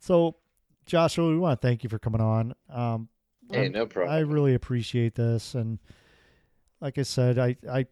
[0.00, 0.36] so,
[0.86, 2.54] Joshua, we want to thank you for coming on.
[2.70, 3.08] Um,
[3.50, 4.14] Hey, I'm- no problem.
[4.14, 5.78] I really appreciate this, and
[6.82, 7.86] like I said, I I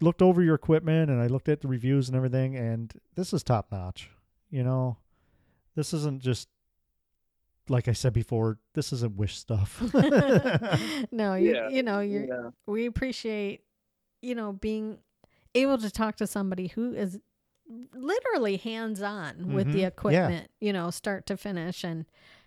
[0.00, 3.42] looked over your equipment and I looked at the reviews and everything, and this is
[3.42, 4.08] top notch.
[4.48, 4.96] You know,
[5.74, 6.48] this isn't just
[7.68, 8.58] like I said before.
[8.74, 9.80] This isn't wish stuff.
[11.12, 12.50] no, you Yeah, you know, you Yeah.
[12.66, 13.62] we appreciate
[14.22, 14.98] you know being
[15.54, 17.18] able to talk to somebody who is
[17.94, 19.80] literally hands on with the Mhm.
[19.80, 19.86] Yeah.
[19.88, 22.06] equipment, you know, start to finish and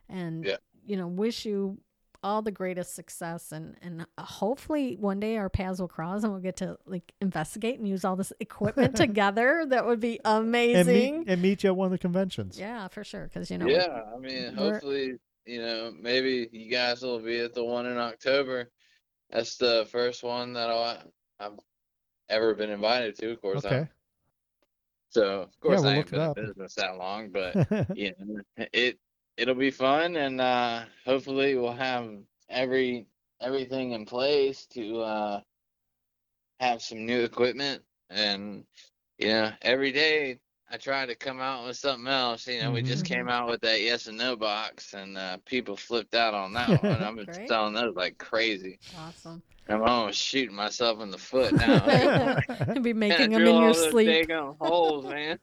[0.09, 0.57] and Yeah.
[0.85, 1.79] you know, wish you
[2.23, 6.31] all the greatest success and and uh, hopefully one day our paths will cross and
[6.31, 9.65] we'll get to like investigate and use all this equipment together.
[9.67, 11.19] That would be and amazing.
[11.19, 12.59] meet and meet you at one of the conventions.
[12.59, 13.25] yeah, for sure.
[13.25, 15.13] Because you know, yeah, I mean, hopefully,
[15.45, 18.69] you know, maybe you guys will be at the one in October.
[19.29, 20.99] That's the first one that I,
[21.39, 21.59] I've
[22.29, 23.31] ever been invited to.
[23.31, 23.77] Of course, Okay.
[23.79, 23.89] I'm,
[25.09, 27.55] so of course we'll I look ain't been in business that long, but
[27.95, 28.41] you know,
[28.73, 28.99] it
[29.37, 32.09] it'll be fun, and uh, hopefully we'll have
[32.49, 33.05] every
[33.39, 35.41] everything in place to uh,
[36.59, 38.63] have some new equipment, and
[39.19, 42.47] you know, every day I try to come out with something else.
[42.47, 43.07] You know, we just Mhm.
[43.07, 46.67] came out with that yes and no box, and uh, people flipped out on that
[46.83, 47.01] one.
[47.03, 47.47] I'm just Great.
[47.47, 48.79] selling those like crazy.
[48.97, 49.41] awesome.
[49.69, 51.83] I'm almost shooting myself in the foot now.
[52.49, 54.29] and be making them in your sleep.
[54.59, 55.37] holes, man.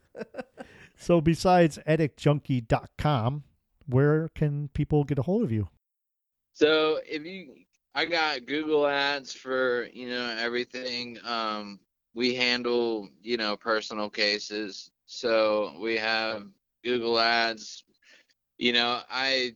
[0.97, 3.45] so besides atticjunkie.com,
[3.87, 5.68] where can people get a hold of you?
[6.53, 7.55] So if you,
[7.95, 11.18] I got Google Ads for you know everything.
[11.24, 11.80] Um,
[12.14, 16.47] we handle you know personal cases, so we have
[16.85, 17.85] Google Ads.
[18.59, 19.55] You know, I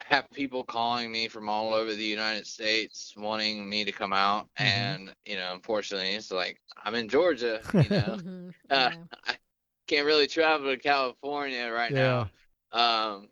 [0.00, 4.48] have people calling me from all over the United States wanting me to come out,
[4.58, 4.98] Mhm.
[4.98, 7.60] and you know, unfortunately, it's like I'm in Georgia.
[7.74, 8.18] You know,
[8.70, 9.04] uh, yeah.
[9.24, 9.36] I
[9.90, 11.94] can't really travel to California right Yeah.
[11.94, 12.30] now.
[12.72, 13.28] Um,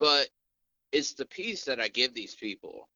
[0.00, 0.28] but
[0.92, 2.88] it's the peace that I give these people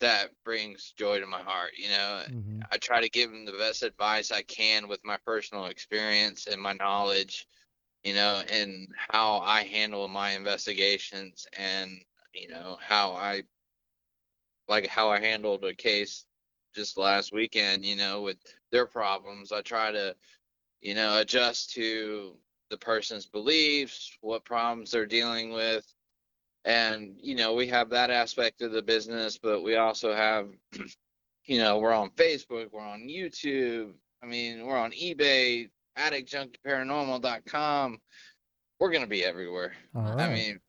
[0.00, 1.72] that brings joy to my heart.
[1.76, 2.68] You know, Mhm.
[2.70, 6.60] I try to give them the best advice I can with my personal experience and
[6.62, 7.46] my knowledge,
[8.04, 11.90] you know, and how I handle my investigations and,
[12.34, 13.44] you know, how I
[14.68, 16.26] like how I handled a case
[16.74, 18.38] just last weekend, you know, with
[18.70, 19.52] their problems.
[19.52, 20.16] I try to,
[20.82, 22.36] you know, adjust to
[22.68, 25.86] the person's beliefs, what problems they're dealing with.
[26.64, 30.48] And, you know, we have that aspect of the business, but we also have
[31.44, 33.92] you know, we're on Facebook, we're on YouTube.
[34.22, 35.68] I mean, we're on eBay,
[35.98, 37.98] atticjunkieparanormal.com.
[38.78, 39.72] We're gonna be everywhere.
[39.92, 40.20] Right.
[40.20, 40.60] I mean,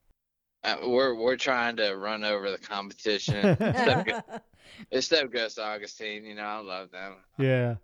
[0.64, 3.58] uh, we're we're trying to run over the competition.
[4.92, 7.14] Except GhostAugustine, you know, I love them.
[7.38, 7.76] yeah.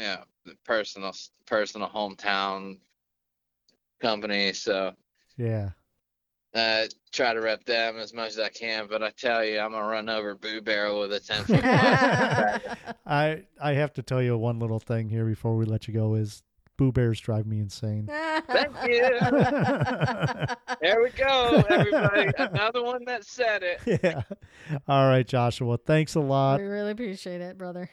[0.00, 0.22] Yeah,
[0.64, 1.12] personal
[1.46, 2.78] personal hometown
[4.00, 4.52] company.
[4.54, 4.92] So
[5.36, 5.70] Yeah.
[6.54, 8.86] uh, try to rep them as much as I can.
[8.88, 11.60] But I tell you, I'm gonna run over Boo Barrel with a ten foot.
[13.06, 16.14] I I have to tell you one little thing here before we let you go
[16.14, 16.42] is
[16.78, 18.06] Boo Bears drive me insane.
[18.46, 19.02] Thank you.
[20.80, 22.30] There we go, everybody.
[22.38, 24.00] Another one that said it.
[24.02, 24.22] yeah.
[24.88, 25.76] All right, Joshua.
[25.76, 26.58] Thanks a lot.
[26.58, 27.90] we really appreciate it, brother.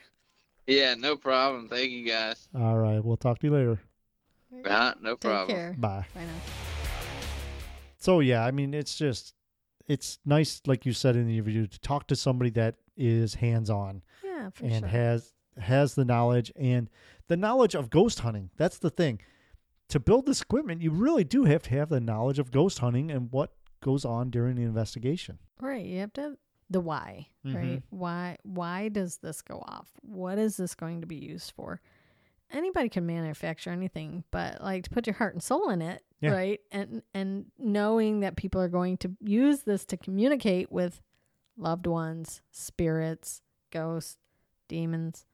[0.68, 1.70] Yeah, no problem.
[1.70, 2.48] Thank you guys.
[2.54, 3.04] All right.
[3.04, 3.80] We'll talk to you later.
[4.66, 5.56] Uh, no Take problem.
[5.58, 5.76] care.
[5.78, 6.06] Bye.
[6.14, 6.42] Bye now.
[7.98, 9.34] So yeah, I mean, it's just
[9.88, 13.70] it's nice, like you said in the interview, to talk to somebody that is hands
[13.70, 14.88] on Yeah, for and sure.
[14.88, 16.90] has has the knowledge and
[17.28, 18.50] the knowledge of ghost hunting.
[18.58, 19.22] That's the thing.
[19.90, 23.10] To build this equipment, you really do have to have the knowledge of ghost hunting
[23.10, 25.40] and what goes on during the investigation.
[25.62, 25.86] Right.
[25.86, 26.36] You have to have
[26.70, 27.56] the why, Mhm.
[27.56, 27.84] right?
[27.90, 29.90] Why why does this go off?
[30.02, 31.82] What is this going to be used for?
[32.50, 36.32] Anybody can manufacture anything, but like to put your heart and soul in it, Yeah.
[36.32, 36.60] right?
[36.72, 41.02] And and knowing that people are going to use this to communicate with
[41.58, 43.42] loved ones, spirits,
[43.72, 44.18] ghosts,
[44.68, 45.26] demons,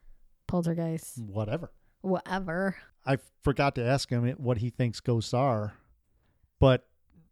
[0.48, 1.72] poltergeists, Whatever.
[2.02, 2.76] whatever.
[3.06, 5.74] I forgot to ask him what he thinks ghosts are,
[6.60, 6.88] but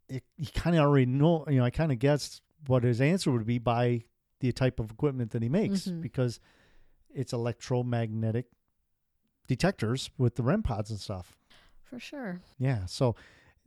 [0.10, 1.46] it, he kind of already know.
[1.48, 4.04] You know, I kind of guessed what his answer would be by
[4.40, 6.02] the type of equipment that he makes Mhm.
[6.02, 6.40] because
[7.14, 8.48] it's electromagnetic
[9.48, 11.38] detectors with the REM pods and stuff.
[11.84, 12.42] For sure.
[12.58, 12.86] Yeah.
[12.86, 13.16] So,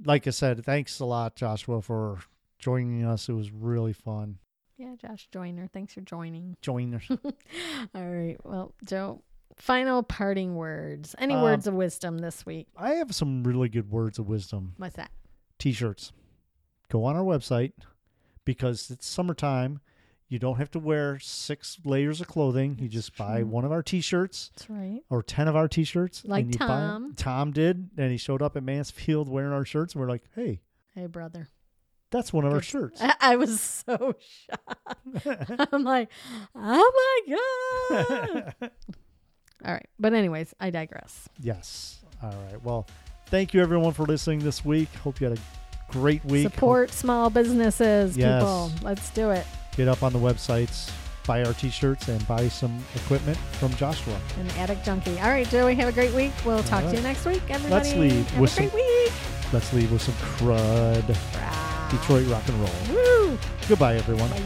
[0.04, 2.20] like I said, thanks a lot, Joshua, for
[2.58, 3.28] joining us.
[3.28, 4.38] It was really fun.
[4.76, 5.68] Yeah, Josh Joyner.
[5.68, 6.56] Thanks for joining.
[6.60, 7.08] Join us.
[7.94, 8.36] All right.
[8.44, 9.22] Well, Joe,
[9.56, 11.14] final parting words.
[11.18, 12.66] Any Um, words of wisdom this week?
[12.76, 14.74] I have some really good words of wisdom.
[14.78, 15.12] What's that?
[15.58, 16.12] T-shirts.
[16.88, 17.72] Go on our website
[18.44, 19.80] because it's summertime.
[20.28, 22.78] You don't have to wear six layers of clothing.
[22.80, 23.46] You just buy true.
[23.46, 25.00] one of our T-shirts That's right.
[25.10, 26.24] or ten of our T-shirts.
[26.24, 26.90] Like and you buy 'em.
[26.90, 27.14] Tom.
[27.16, 29.94] Tom did, and he showed up at Mansfield wearing our shirts.
[29.94, 30.60] And we're like, hey,
[30.94, 31.48] Hey, brother.
[32.10, 33.00] that's one of our shirts.
[33.02, 34.14] I, I was so
[34.48, 35.68] shocked.
[35.72, 36.08] I'm like,
[36.54, 38.54] oh my God.
[39.64, 39.86] All right.
[39.98, 41.28] But, anyways, I digress.
[41.40, 42.02] yes.
[42.22, 42.62] All right.
[42.64, 42.86] Well,
[43.26, 44.88] thank you everyone for listening this week.
[44.96, 45.40] Hope you had a
[45.88, 46.42] great week.
[46.42, 48.42] Support small businesses, Yes.
[48.42, 48.72] people.
[48.82, 49.46] Let's do it.
[49.76, 50.90] Get up on the websites,
[51.26, 54.16] buy our T-shirts, and buy some equipment from Joshua.
[54.38, 55.18] An Attic Junkie.
[55.20, 55.74] All right, Joey.
[55.76, 56.32] Have a great week.
[56.44, 57.94] We'll talk to you next week, everybody.
[57.94, 59.12] leave Have with a great week.
[59.52, 61.06] Let's leave with some crud.
[61.90, 62.70] Detroit rock and roll.
[62.90, 63.38] Woo.
[63.68, 64.30] Goodbye, everyone.
[64.30, 64.42] Bye.